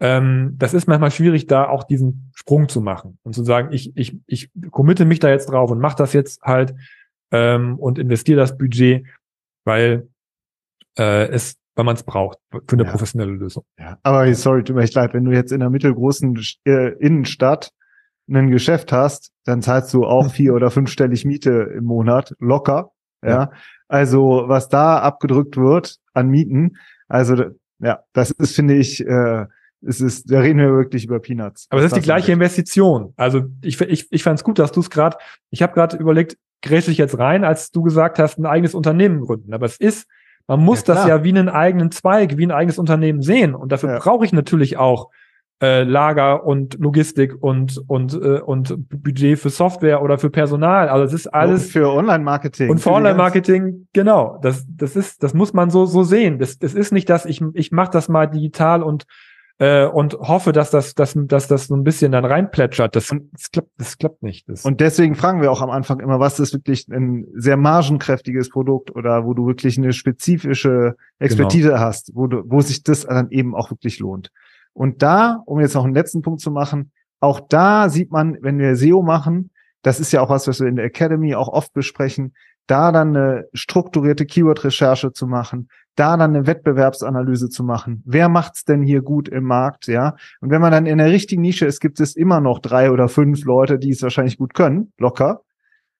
Ähm, 0.00 0.56
das 0.58 0.74
ist 0.74 0.86
manchmal 0.86 1.12
schwierig, 1.12 1.46
da 1.46 1.66
auch 1.66 1.84
diesen 1.84 2.30
Sprung 2.34 2.68
zu 2.68 2.82
machen 2.82 3.16
und 3.22 3.34
zu 3.34 3.42
sagen, 3.42 3.72
ich, 3.72 3.96
ich, 3.96 4.18
ich 4.26 4.50
committe 4.70 5.06
mich 5.06 5.20
da 5.20 5.30
jetzt 5.30 5.46
drauf 5.46 5.70
und 5.70 5.78
mache 5.78 5.96
das 5.96 6.12
jetzt 6.12 6.42
halt 6.42 6.74
ähm, 7.30 7.78
und 7.78 7.98
investiere 7.98 8.38
das 8.38 8.58
Budget, 8.58 9.06
weil 9.64 10.08
äh, 10.98 11.28
es, 11.28 11.56
weil 11.74 11.84
man 11.84 11.96
es 11.96 12.02
braucht 12.02 12.38
für 12.50 12.62
eine 12.72 12.84
ja. 12.84 12.90
professionelle 12.90 13.32
Lösung. 13.32 13.64
Ja, 13.78 13.98
aber 14.02 14.32
sorry, 14.34 14.64
tut 14.64 14.76
mir 14.76 14.82
echt 14.82 14.94
leid, 14.94 15.14
wenn 15.14 15.24
du 15.24 15.32
jetzt 15.32 15.52
in 15.52 15.62
einer 15.62 15.70
mittelgroßen 15.70 16.40
äh, 16.64 16.92
Innenstadt 16.98 17.70
ein 18.28 18.50
Geschäft 18.50 18.92
hast, 18.92 19.30
dann 19.44 19.62
zahlst 19.62 19.94
du 19.94 20.04
auch 20.04 20.30
vier 20.30 20.54
oder 20.54 20.70
fünfstellig 20.70 21.24
Miete 21.24 21.72
im 21.76 21.84
Monat 21.84 22.34
locker. 22.38 22.92
Ja. 23.22 23.30
ja. 23.30 23.50
Also 23.88 24.44
was 24.46 24.68
da 24.68 24.98
abgedrückt 24.98 25.56
wird 25.56 25.98
an 26.12 26.28
Mieten, 26.28 26.76
also 27.08 27.36
Ja, 27.78 28.00
das 28.12 28.30
ist, 28.32 28.56
finde 28.56 28.74
ich, 28.74 29.06
äh, 29.06 29.46
es 29.82 30.00
ist, 30.00 30.30
da 30.30 30.40
reden 30.40 30.58
wir 30.58 30.72
wirklich 30.72 31.04
über 31.04 31.20
Peanuts. 31.20 31.66
Aber 31.70 31.80
es 31.80 31.86
ist 31.86 31.96
die 31.96 32.00
gleiche 32.00 32.32
Investition. 32.32 33.12
Also 33.16 33.44
ich, 33.62 33.80
ich, 33.80 34.10
ich 34.10 34.22
fand 34.22 34.38
es 34.38 34.44
gut, 34.44 34.58
dass 34.58 34.72
du 34.72 34.80
es 34.80 34.90
gerade, 34.90 35.16
ich 35.50 35.62
habe 35.62 35.74
gerade 35.74 35.96
überlegt, 35.96 36.36
grätsche 36.62 36.90
ich 36.90 36.98
jetzt 36.98 37.18
rein, 37.18 37.44
als 37.44 37.70
du 37.70 37.82
gesagt 37.82 38.18
hast, 38.18 38.38
ein 38.38 38.46
eigenes 38.46 38.74
Unternehmen 38.74 39.20
gründen. 39.20 39.52
Aber 39.52 39.66
es 39.66 39.76
ist, 39.76 40.08
man 40.46 40.60
muss 40.60 40.86
ja, 40.86 40.94
das 40.94 41.06
ja 41.06 41.24
wie 41.24 41.30
einen 41.30 41.48
eigenen 41.48 41.90
Zweig, 41.90 42.36
wie 42.36 42.46
ein 42.46 42.52
eigenes 42.52 42.78
Unternehmen 42.78 43.22
sehen. 43.22 43.54
Und 43.54 43.72
dafür 43.72 43.90
ja. 43.90 43.98
brauche 43.98 44.24
ich 44.24 44.32
natürlich 44.32 44.76
auch 44.76 45.10
äh, 45.62 45.84
Lager 45.84 46.44
und 46.44 46.78
Logistik 46.78 47.34
und 47.40 47.82
und 47.86 48.14
äh, 48.14 48.40
und 48.40 48.74
Budget 48.90 49.38
für 49.38 49.50
Software 49.50 50.02
oder 50.02 50.18
für 50.18 50.30
Personal. 50.30 50.88
Also 50.88 51.04
es 51.04 51.12
ist 51.12 51.28
alles 51.28 51.64
und 51.64 51.72
für 51.72 51.90
Online-Marketing 51.90 52.70
und 52.70 52.78
für 52.78 52.90
Online-Marketing 52.90 53.88
genau. 53.92 54.38
Das 54.42 54.66
das 54.68 54.96
ist 54.96 55.22
das 55.22 55.32
muss 55.32 55.54
man 55.54 55.70
so 55.70 55.86
so 55.86 56.02
sehen. 56.02 56.38
Das 56.38 56.58
das 56.58 56.74
ist 56.74 56.92
nicht, 56.92 57.08
dass 57.08 57.24
ich 57.24 57.42
ich 57.54 57.72
mache 57.72 57.90
das 57.90 58.08
mal 58.08 58.26
digital 58.26 58.82
und 58.82 59.06
äh, 59.58 59.86
und 59.86 60.14
hoffe, 60.14 60.52
dass 60.52 60.70
das, 60.70 60.94
dass, 60.94 61.14
dass 61.16 61.48
das 61.48 61.66
so 61.66 61.74
ein 61.74 61.84
bisschen 61.84 62.12
dann 62.12 62.24
reinplätschert. 62.24 62.94
Das, 62.94 63.08
das, 63.32 63.50
klappt, 63.50 63.70
das 63.78 63.98
klappt 63.98 64.22
nicht. 64.22 64.48
Das 64.48 64.64
und 64.64 64.80
deswegen 64.80 65.14
fragen 65.14 65.40
wir 65.40 65.50
auch 65.50 65.62
am 65.62 65.70
Anfang 65.70 66.00
immer, 66.00 66.20
was 66.20 66.38
ist 66.40 66.52
wirklich 66.52 66.88
ein 66.88 67.26
sehr 67.34 67.56
margenkräftiges 67.56 68.50
Produkt 68.50 68.94
oder 68.94 69.24
wo 69.24 69.34
du 69.34 69.46
wirklich 69.46 69.78
eine 69.78 69.92
spezifische 69.92 70.96
Expertise 71.18 71.68
genau. 71.70 71.80
hast, 71.80 72.10
wo 72.14 72.26
du, 72.26 72.42
wo 72.46 72.60
sich 72.60 72.82
das 72.82 73.06
dann 73.06 73.30
eben 73.30 73.54
auch 73.54 73.70
wirklich 73.70 73.98
lohnt. 73.98 74.30
Und 74.72 75.02
da, 75.02 75.42
um 75.46 75.60
jetzt 75.60 75.74
noch 75.74 75.84
einen 75.84 75.94
letzten 75.94 76.20
Punkt 76.20 76.40
zu 76.40 76.50
machen, 76.50 76.92
auch 77.20 77.40
da 77.40 77.88
sieht 77.88 78.12
man, 78.12 78.36
wenn 78.42 78.58
wir 78.58 78.76
SEO 78.76 79.02
machen, 79.02 79.50
das 79.80 80.00
ist 80.00 80.12
ja 80.12 80.20
auch 80.20 80.28
was, 80.28 80.46
was 80.48 80.60
wir 80.60 80.66
in 80.66 80.76
der 80.76 80.84
Academy 80.84 81.34
auch 81.34 81.48
oft 81.48 81.72
besprechen, 81.72 82.34
da 82.66 82.92
dann 82.92 83.16
eine 83.16 83.48
strukturierte 83.54 84.26
Keyword-Recherche 84.26 85.12
zu 85.12 85.26
machen, 85.26 85.68
da 85.96 86.16
dann 86.16 86.36
eine 86.36 86.46
Wettbewerbsanalyse 86.46 87.48
zu 87.48 87.64
machen. 87.64 88.02
Wer 88.04 88.28
macht's 88.28 88.64
denn 88.64 88.82
hier 88.82 89.02
gut 89.02 89.28
im 89.28 89.44
Markt, 89.44 89.86
ja? 89.86 90.14
Und 90.40 90.50
wenn 90.50 90.60
man 90.60 90.70
dann 90.70 90.86
in 90.86 90.98
der 90.98 91.10
richtigen 91.10 91.42
Nische 91.42 91.66
ist, 91.66 91.80
gibt 91.80 92.00
es 92.00 92.14
immer 92.14 92.40
noch 92.40 92.60
drei 92.60 92.90
oder 92.90 93.08
fünf 93.08 93.44
Leute, 93.44 93.78
die 93.78 93.90
es 93.90 94.02
wahrscheinlich 94.02 94.38
gut 94.38 94.54
können, 94.54 94.92
locker. 94.98 95.40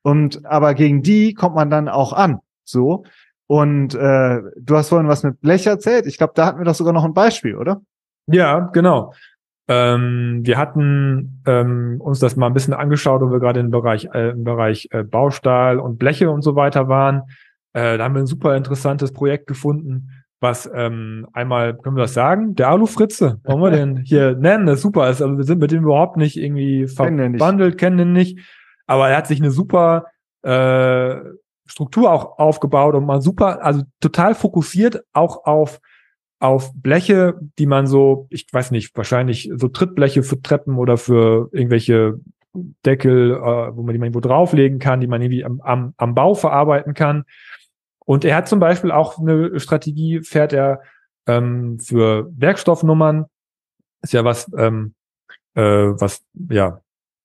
Und 0.03 0.47
aber 0.47 0.75
gegen 0.75 1.03
die 1.03 1.35
kommt 1.35 1.57
man 1.57 1.71
dann 1.71 1.89
auch 1.89 2.13
an, 2.13 2.39
so. 2.65 3.05
Und 3.49 3.95
äh, 3.95 4.41
du 4.57 4.77
hast 4.77 4.91
vorhin 4.91 5.09
was 5.09 5.23
mit 5.23 5.41
Blech 5.41 5.67
erzählt. 5.67 6.07
Ich 6.07 6.19
glaube, 6.19 6.33
da 6.37 6.47
hatten 6.47 6.59
wir 6.59 6.65
doch 6.65 6.75
sogar 6.75 6.93
noch 6.93 7.05
ein 7.05 7.15
Beispiel, 7.15 7.57
oder? 7.57 7.81
Ja, 8.27 8.71
genau. 8.73 9.13
Ähm, 9.69 10.41
wir 10.45 10.59
hatten 10.59 11.43
ähm, 11.47 12.01
uns 12.01 12.21
das 12.21 12.37
mal 12.37 12.47
ein 12.47 12.55
bisschen 12.55 12.75
angeschaut, 12.75 13.21
wo 13.21 13.31
wir 13.31 13.41
gerade 13.41 13.61
im 13.61 13.71
Bereich, 13.71 14.09
äh, 14.13 14.31
im 14.31 14.45
Bereich 14.45 14.89
äh, 14.93 15.03
Baustahl 15.03 15.81
und 15.81 15.99
Bleche 15.99 16.31
und 16.31 16.43
so 16.43 16.55
weiter 16.55 16.89
waren. 16.89 17.23
Äh, 17.77 17.99
da 17.99 18.05
haben 18.05 18.15
wir 18.15 18.23
ein 18.23 18.27
super 18.27 18.57
interessantes 18.57 19.13
Projekt 19.13 19.47
gefunden, 19.47 20.09
was 20.41 20.69
ähm, 20.75 21.27
einmal, 21.35 21.77
können 21.77 21.95
wir 21.95 22.05
das 22.05 22.15
sagen, 22.15 22.55
der 22.55 22.71
Alufritze, 22.71 23.39
wollen 23.45 23.61
wir 23.61 23.71
den 23.71 23.99
hier 23.99 24.35
nennen, 24.39 24.65
das 24.65 24.77
ist 24.77 24.83
super 24.83 25.11
ist. 25.11 25.21
Also 25.21 25.37
wir 25.37 25.45
sind 25.45 25.61
mit 25.61 25.73
dem 25.73 25.83
überhaupt 25.83 26.17
nicht 26.17 26.39
irgendwie 26.39 26.89
verbandelt, 26.89 27.77
kennen 27.77 27.99
den 27.99 28.13
nicht. 28.15 28.39
Aber 28.87 29.11
er 29.11 29.19
hat 29.19 29.27
sich 29.27 29.41
eine 29.41 29.51
super 29.51 30.07
äh, 30.41 31.17
Struktur 31.67 32.11
auch 32.11 32.39
aufgebaut 32.39 32.95
und 32.95 33.05
mal 33.05 33.21
super, 33.21 33.63
also 33.63 33.83
total 34.01 34.35
fokussiert 34.35 35.05
auch 35.13 35.45
auf 35.45 35.81
auf 36.39 36.73
Bleche, 36.75 37.39
die 37.59 37.67
man 37.67 37.87
so, 37.87 38.27
ich 38.31 38.47
weiß 38.53 38.71
nicht, 38.71 38.97
wahrscheinlich 38.97 39.51
so 39.55 39.69
Trittbleche 39.69 40.23
für 40.23 40.41
Treppen 40.41 40.77
oder 40.77 40.99
für 40.99 41.49
irgendwelche 41.53 42.21
Deckel, 42.85 43.33
äh, 43.33 43.77
wo 43.77 43.83
man 43.83 43.93
die 43.93 43.99
man 43.99 44.07
irgendwo 44.07 44.21
drauflegen 44.21 44.79
kann, 44.79 45.01
die 45.01 45.07
man 45.07 45.21
irgendwie 45.21 45.45
am, 45.45 45.61
am, 45.63 45.95
am 45.97 46.15
Bau 46.15 46.35
verarbeiten 46.35 46.95
kann. 46.95 47.25
Und 48.07 48.25
er 48.25 48.37
hat 48.37 48.49
zum 48.49 48.61
Beispiel 48.61 48.91
auch 48.91 49.19
eine 49.19 49.61
Strategie, 49.61 50.23
fährt 50.23 50.53
er 50.53 50.81
ähm, 51.27 51.79
für 51.81 52.31
Werkstoffnummern, 52.37 53.27
ist 54.03 54.13
ja 54.13 54.25
was, 54.25 54.51
ähm, 54.57 54.95
äh, 55.55 55.63
was 55.63 56.25
ja 56.49 56.81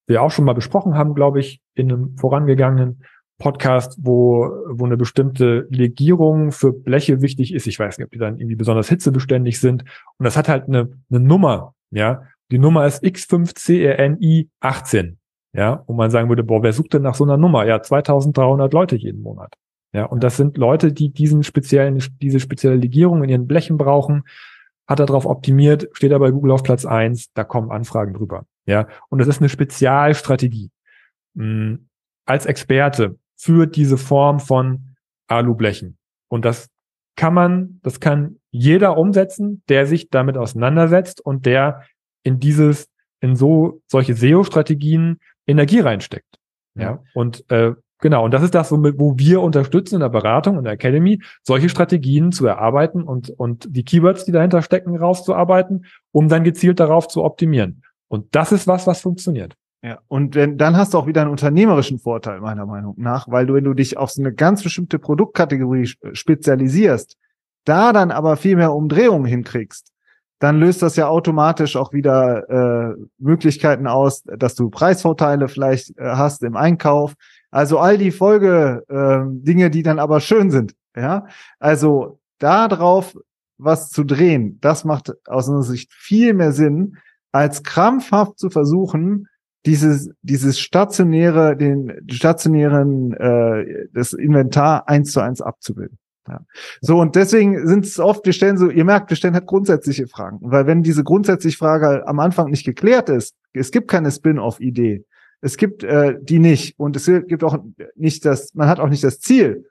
wir 0.08 0.22
auch 0.22 0.32
schon 0.32 0.46
mal 0.46 0.54
besprochen 0.54 0.96
haben, 0.96 1.16
glaube 1.16 1.40
ich, 1.40 1.62
in 1.74 1.92
einem 1.92 2.18
vorangegangenen 2.18 3.04
Podcast, 3.38 3.98
wo, 4.02 4.52
wo 4.68 4.86
eine 4.86 4.98
bestimmte 4.98 5.68
Legierung 5.70 6.52
für 6.52 6.74
Bleche 6.74 7.22
wichtig 7.22 7.54
ist. 7.54 7.66
Ich 7.66 7.80
weiß 7.80 7.98
nicht, 7.98 8.06
ob 8.06 8.12
die 8.12 8.20
dann 8.20 8.38
irgendwie 8.38 8.56
besonders 8.56 8.90
hitzebeständig 8.90 9.60
sind. 9.60 9.84
Und 10.18 10.26
das 10.26 10.38
hat 10.38 10.50
halt 10.50 10.68
eine, 10.68 10.92
eine 11.10 11.20
Nummer, 11.20 11.74
ja. 11.92 12.24
Die 12.52 12.60
Nummer 12.60 12.86
ist 12.86 13.02
X5CRNI 13.04 14.50
18. 14.60 15.18
Ja, 15.54 15.74
und 15.74 15.96
man 15.96 16.12
sagen 16.12 16.30
würde, 16.30 16.44
boah, 16.44 16.64
wer 16.64 16.74
sucht 16.74 16.94
denn 16.94 17.02
nach 17.02 17.16
so 17.16 17.24
einer 17.24 17.38
Nummer? 17.38 17.66
Ja, 17.66 17.82
2300 17.82 18.72
Leute 18.74 18.96
jeden 18.96 19.22
Monat. 19.22 19.54
Ja, 19.94 20.06
und 20.06 20.24
das 20.24 20.38
sind 20.38 20.58
Leute, 20.58 20.94
die 20.94 21.10
diesen 21.10 21.44
speziellen, 21.44 22.02
diese 22.22 22.40
spezielle 22.40 22.76
Legierung 22.78 23.24
in 23.24 23.30
ihren 23.30 23.48
Blechen 23.48 23.78
brauchen, 23.78 24.24
hat 24.88 25.00
er 25.00 25.06
darauf 25.06 25.26
optimiert, 25.26 25.88
steht 25.94 26.12
er 26.12 26.20
bei 26.20 26.32
Google 26.32 26.52
auf 26.52 26.64
Platz 26.64 26.86
eins, 26.86 27.32
da 27.34 27.44
kommen 27.44 27.72
Anfragen 27.72 28.14
drüber. 28.14 28.46
Ja, 28.66 28.88
und 29.10 29.20
das 29.20 29.28
ist 29.28 29.40
eine 29.40 29.50
Spezialstrategie. 29.50 30.70
Hm, 31.36 31.88
als 32.26 32.46
Experte 32.46 33.18
für 33.36 33.68
diese 33.68 33.98
Form 33.98 34.40
von 34.40 34.96
Alublechen. 35.28 35.98
Und 36.30 36.46
das 36.46 36.70
kann 37.16 37.34
man, 37.34 37.80
das 37.84 38.00
kann 38.00 38.38
jeder 38.52 38.98
umsetzen, 38.98 39.64
der 39.70 39.86
sich 39.86 40.10
damit 40.10 40.38
auseinandersetzt 40.38 41.22
und 41.22 41.46
der 41.46 41.84
in 42.24 42.40
dieses, 42.40 42.88
in 43.20 43.36
so 43.36 43.82
solche 43.88 44.14
SEO-Strategien 44.14 45.20
Energie 45.48 45.80
reinsteckt. 45.80 46.38
Ja. 46.76 47.04
Und 47.14 47.50
äh, 47.52 47.74
genau, 48.02 48.26
und 48.26 48.32
das 48.32 48.44
ist 48.44 48.54
das, 48.54 48.72
wo 48.72 49.18
wir 49.18 49.42
unterstützen 49.42 49.96
in 49.96 50.02
der 50.02 50.10
Beratung, 50.10 50.58
in 50.58 50.64
der 50.66 50.74
Academy, 50.74 51.22
solche 51.44 51.70
Strategien 51.70 52.32
zu 52.32 52.46
erarbeiten 52.46 53.04
und, 53.04 53.30
und 53.30 53.68
die 53.70 53.84
Keywords, 53.84 54.26
die 54.26 54.32
dahinter 54.32 54.62
stecken, 54.62 54.98
rauszuarbeiten, 54.98 55.86
um 56.12 56.28
dann 56.28 56.44
gezielt 56.44 56.80
darauf 56.80 57.08
zu 57.08 57.24
optimieren. 57.24 57.84
Und 58.08 58.36
das 58.36 58.52
ist 58.52 58.68
was, 58.68 58.88
was 58.88 59.02
funktioniert. 59.02 59.56
Ja, 59.84 60.00
und 60.08 60.36
wenn, 60.36 60.58
dann 60.58 60.78
hast 60.78 60.94
du 60.94 61.00
auch 61.00 61.08
wieder 61.08 61.22
einen 61.22 61.32
unternehmerischen 61.32 61.98
Vorteil, 61.98 62.40
meiner 62.40 62.68
Meinung 62.68 62.94
nach, 62.98 63.28
weil 63.30 63.48
du, 63.48 63.56
wenn 63.56 63.64
du 63.64 63.74
dich 63.74 63.98
auf 63.98 64.12
so 64.12 64.22
eine 64.22 64.34
ganz 64.34 64.62
bestimmte 64.62 65.00
Produktkategorie 65.00 65.90
spezialisierst, 66.14 67.18
da 67.66 67.92
dann 67.94 68.12
aber 68.12 68.38
viel 68.38 68.56
mehr 68.58 68.74
Umdrehungen 68.74 69.26
hinkriegst, 69.26 69.92
dann 70.42 70.60
löst 70.60 70.82
das 70.82 70.96
ja 70.96 71.08
automatisch 71.08 71.76
auch 71.76 71.94
wieder 71.94 72.50
äh, 72.50 72.96
Möglichkeiten 73.20 73.88
aus, 73.88 74.24
dass 74.24 74.56
du 74.56 74.70
Preisvorteile 74.70 75.48
vielleicht 75.48 75.98
äh, 75.98 76.04
hast 76.04 76.44
im 76.44 76.56
Einkauf. 76.56 77.14
Also 77.52 77.80
all 77.80 77.98
die 77.98 78.12
Folge 78.12 78.84
äh, 78.88 79.20
Dinge, 79.28 79.70
die 79.70 79.84
dann 79.84 80.00
aber 80.00 80.20
schön 80.20 80.50
sind. 80.50 80.74
Ja, 80.96 81.28
also 81.60 82.20
da 82.40 82.68
drauf 82.68 83.16
was 83.58 83.90
zu 83.90 84.04
drehen, 84.04 84.58
das 84.62 84.84
macht 84.86 85.14
aus 85.28 85.48
unserer 85.48 85.72
Sicht 85.74 85.94
viel 85.94 86.34
mehr 86.34 86.52
Sinn, 86.52 86.98
als 87.32 87.64
krampfhaft 87.64 88.40
zu 88.40 88.50
versuchen, 88.50 89.28
dieses, 89.66 90.10
dieses 90.24 90.60
stationäre, 90.60 91.56
den 91.56 91.94
stationären, 92.10 93.14
äh, 93.14 93.88
das 93.94 94.14
Inventar 94.14 94.90
eins 94.90 95.12
zu 95.12 95.20
eins 95.22 95.42
abzubilden. 95.42 96.00
Ja. 96.28 96.40
So, 96.82 97.00
und 97.00 97.16
deswegen 97.16 97.68
sind 97.68 97.86
es 97.86 98.00
oft, 98.00 98.26
wir 98.26 98.34
stellen 98.34 98.58
so, 98.58 98.70
ihr 98.70 98.86
merkt, 98.86 99.10
wir 99.10 99.18
stellen 99.18 99.34
halt 99.34 99.48
grundsätzliche 99.48 100.08
Fragen. 100.08 100.40
Weil 100.42 100.66
wenn 100.66 100.84
diese 100.84 101.04
grundsätzliche 101.04 101.58
Frage 101.58 102.08
am 102.08 102.20
Anfang 102.20 102.50
nicht 102.50 102.66
geklärt 102.66 103.10
ist, 103.10 103.36
es 103.54 103.72
gibt 103.72 103.88
keine 103.88 104.12
Spin-off-Idee, 104.12 105.06
es 105.42 105.58
gibt 105.58 105.84
äh, 105.84 106.18
die 106.22 106.40
nicht 106.40 106.80
und 106.80 106.96
es 106.96 107.06
gibt 107.06 107.44
auch 107.44 107.58
nicht 107.96 108.26
das, 108.26 108.54
man 108.54 108.68
hat 108.68 108.80
auch 108.80 108.90
nicht 108.90 109.04
das 109.04 109.20
Ziel, 109.20 109.66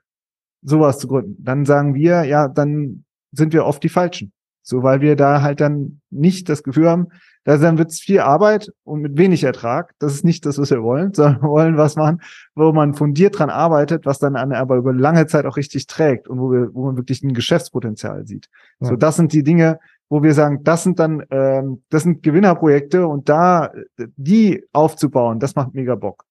sowas 0.61 0.99
zu 0.99 1.07
gründen, 1.07 1.35
dann 1.39 1.65
sagen 1.65 1.95
wir, 1.95 2.23
ja, 2.23 2.47
dann 2.47 3.05
sind 3.31 3.53
wir 3.53 3.65
oft 3.65 3.81
die 3.83 3.89
Falschen. 3.89 4.31
So, 4.63 4.83
weil 4.83 5.01
wir 5.01 5.15
da 5.15 5.41
halt 5.41 5.59
dann 5.59 6.01
nicht 6.11 6.47
das 6.47 6.61
Gefühl 6.61 6.87
haben, 6.87 7.07
also 7.45 7.63
dann 7.63 7.79
wird 7.79 7.89
es 7.89 7.99
viel 7.99 8.19
Arbeit 8.19 8.71
und 8.83 9.01
mit 9.01 9.17
wenig 9.17 9.43
Ertrag. 9.43 9.95
Das 9.97 10.13
ist 10.13 10.23
nicht 10.23 10.45
das, 10.45 10.59
was 10.59 10.69
wir 10.69 10.83
wollen, 10.83 11.13
sondern 11.15 11.41
wir 11.41 11.49
wollen 11.49 11.77
was 11.77 11.95
machen, 11.95 12.21
wo 12.53 12.71
man 12.71 12.93
fundiert 12.93 13.39
dran 13.39 13.49
arbeitet, 13.49 14.05
was 14.05 14.19
dann 14.19 14.35
aber 14.35 14.75
über 14.75 14.93
lange 14.93 15.25
Zeit 15.25 15.45
auch 15.45 15.57
richtig 15.57 15.87
trägt 15.87 16.27
und 16.27 16.39
wo, 16.39 16.51
wir, 16.51 16.73
wo 16.73 16.85
man 16.85 16.97
wirklich 16.97 17.23
ein 17.23 17.33
Geschäftspotenzial 17.33 18.27
sieht. 18.27 18.49
Ja. 18.79 18.89
So, 18.89 18.95
das 18.95 19.15
sind 19.15 19.33
die 19.33 19.43
Dinge, 19.43 19.79
wo 20.11 20.21
wir 20.21 20.33
sagen, 20.33 20.63
das 20.63 20.83
sind 20.83 20.99
dann, 20.99 21.23
ähm, 21.31 21.83
das 21.89 22.03
sind 22.03 22.21
Gewinnerprojekte 22.21 23.07
und 23.07 23.29
da 23.29 23.71
die 24.17 24.61
aufzubauen, 24.73 25.39
das 25.39 25.55
macht 25.55 25.73
mega 25.73 25.95
Bock. 25.95 26.25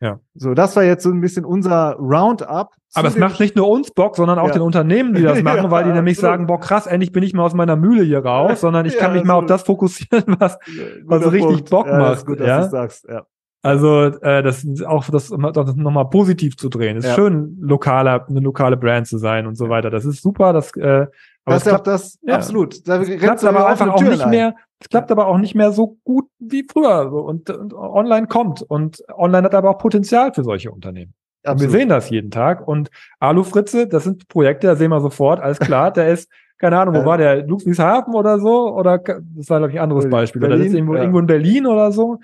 Ja. 0.00 0.20
So, 0.34 0.54
das 0.54 0.76
war 0.76 0.84
jetzt 0.84 1.02
so 1.02 1.10
ein 1.10 1.20
bisschen 1.20 1.44
unser 1.44 1.94
Roundup. 1.94 2.70
Aber 2.94 3.08
es 3.08 3.16
macht 3.16 3.40
nicht 3.40 3.56
nur 3.56 3.68
uns 3.68 3.90
Bock, 3.90 4.16
sondern 4.16 4.38
auch 4.38 4.48
ja. 4.48 4.52
den 4.52 4.62
Unternehmen, 4.62 5.14
die 5.14 5.22
das 5.22 5.42
machen, 5.42 5.64
ja, 5.64 5.70
weil 5.70 5.84
die 5.84 5.92
nämlich 5.92 6.18
sagen, 6.18 6.46
boah, 6.46 6.60
krass, 6.60 6.86
endlich 6.86 7.10
bin 7.10 7.22
ich 7.22 7.32
mal 7.32 7.42
aus 7.42 7.54
meiner 7.54 7.74
Mühle 7.74 8.04
hier 8.04 8.24
raus, 8.24 8.60
sondern 8.60 8.84
ich 8.86 8.98
kann 8.98 9.14
mich 9.14 9.24
mal 9.24 9.34
auf 9.34 9.46
das 9.46 9.62
fokussieren, 9.62 10.24
was, 10.38 10.58
was 11.04 11.22
so 11.24 11.30
richtig 11.30 11.64
Punkt. 11.64 11.70
Bock 11.70 11.86
macht. 11.86 12.26
Gut, 12.26 12.38
ja? 12.38 12.58
dass 12.58 12.66
du 12.66 12.70
sagst, 12.70 13.08
ja. 13.08 13.24
Also 13.60 14.04
äh, 14.04 14.42
das 14.42 14.62
ist 14.62 14.86
auch 14.86 15.04
das, 15.10 15.30
das 15.30 15.74
nochmal 15.74 16.08
positiv 16.10 16.56
zu 16.56 16.68
drehen. 16.68 16.96
Es 16.96 17.04
ist 17.04 17.16
schön, 17.16 17.58
lokaler, 17.60 18.24
eine 18.28 18.38
lokale 18.38 18.76
Brand 18.76 19.08
zu 19.08 19.18
sein 19.18 19.48
und 19.48 19.56
so 19.56 19.68
weiter. 19.68 19.90
Das 19.90 20.04
ist 20.04 20.22
super. 20.22 20.52
Das, 20.52 20.76
äh, 20.76 21.06
aber 21.48 21.54
das, 21.54 21.64
klappt, 21.64 21.86
das 21.86 22.18
ja. 22.22 22.34
absolut. 22.34 22.86
Da 22.88 23.02
klappt 23.02 23.44
aber 23.44 23.66
einfach 23.66 23.88
auch 23.88 24.02
nicht 24.02 24.26
mehr. 24.26 24.54
Es 24.80 24.88
klappt 24.88 25.10
aber 25.10 25.26
auch 25.26 25.38
nicht 25.38 25.54
mehr 25.54 25.72
so 25.72 25.98
gut 26.04 26.26
wie 26.38 26.64
früher. 26.70 27.12
Und, 27.12 27.50
und 27.50 27.74
online 27.74 28.26
kommt. 28.28 28.62
Und 28.62 29.02
online 29.16 29.44
hat 29.44 29.54
aber 29.54 29.70
auch 29.70 29.78
Potenzial 29.78 30.32
für 30.32 30.44
solche 30.44 30.70
Unternehmen. 30.70 31.14
wir 31.44 31.70
sehen 31.70 31.88
das 31.88 32.10
jeden 32.10 32.30
Tag. 32.30 32.66
Und 32.66 32.90
Alu 33.18 33.42
Fritze, 33.42 33.86
das 33.88 34.04
sind 34.04 34.28
Projekte, 34.28 34.66
da 34.68 34.76
sehen 34.76 34.90
wir 34.90 35.00
sofort, 35.00 35.40
alles 35.40 35.58
klar, 35.58 35.90
der 35.92 36.08
ist 36.08 36.30
keine 36.58 36.78
Ahnung, 36.78 36.94
wo 36.96 37.00
Äh, 37.00 37.06
war 37.06 37.18
der? 37.18 37.46
Ludwigshafen 37.46 38.14
oder 38.14 38.40
so? 38.40 38.74
Oder 38.74 38.98
das 38.98 39.48
war, 39.48 39.58
glaube 39.58 39.72
ich, 39.72 39.78
ein 39.78 39.84
anderes 39.84 40.04
Berlin, 40.04 40.10
Beispiel. 40.10 40.44
Oder 40.44 40.58
das 40.58 40.66
ist 40.66 40.74
irgendwo, 40.74 40.94
ja. 40.94 41.00
irgendwo 41.00 41.20
in 41.20 41.26
Berlin 41.26 41.66
oder 41.66 41.92
so. 41.92 42.18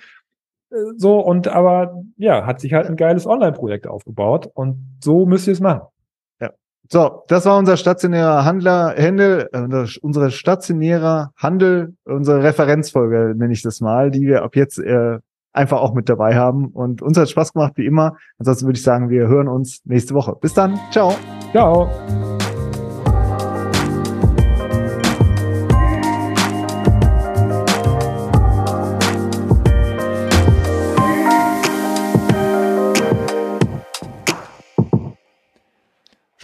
Äh, 0.71 0.77
So, 0.97 1.21
und 1.21 1.49
aber 1.49 2.03
ja, 2.17 2.45
hat 2.45 2.61
sich 2.61 2.73
halt 2.73 2.87
ein 2.89 2.97
geiles 2.97 3.27
Online-Projekt 3.27 3.87
aufgebaut 3.87 4.51
und 4.53 4.99
so 5.03 5.25
müsst 5.25 5.47
ihr 5.47 5.53
es 5.53 5.61
machen. 5.61 5.83
So, 6.91 7.23
das 7.29 7.47
war 7.47 7.59
unser 7.59 7.77
stationärer 7.77 8.45
Handler, 8.45 8.95
Händel, 8.97 9.49
äh, 9.53 9.87
unser- 10.03 10.31
stationärer 10.31 11.33
Handel, 11.37 11.95
unsere 12.05 12.43
Referenzfolge 12.43 13.35
nenne 13.37 13.53
ich 13.53 13.63
das 13.63 13.81
mal, 13.81 14.11
die 14.11 14.23
wir 14.27 14.43
ab 14.43 14.55
jetzt 14.55 14.79
äh, 14.79 15.19
einfach 15.53 15.81
auch 15.81 15.95
mit 15.95 16.09
dabei 16.09 16.35
haben. 16.37 16.67
Und 16.67 17.01
uns 17.01 17.17
hat 17.19 17.31
Spaß 17.31 17.53
gemacht, 17.53 17.73
wie 17.77 17.87
immer. 17.87 18.17
Ansonsten 18.39 18.67
würde 18.67 18.77
ich 18.77 18.83
sagen, 18.85 19.09
wir 19.09 19.29
hören 19.29 19.49
uns 19.49 19.81
nächste 19.85 20.15
Woche. 20.15 20.35
Bis 20.41 20.53
dann. 20.55 20.79
Ciao. 20.91 21.15
Ciao. 21.53 21.89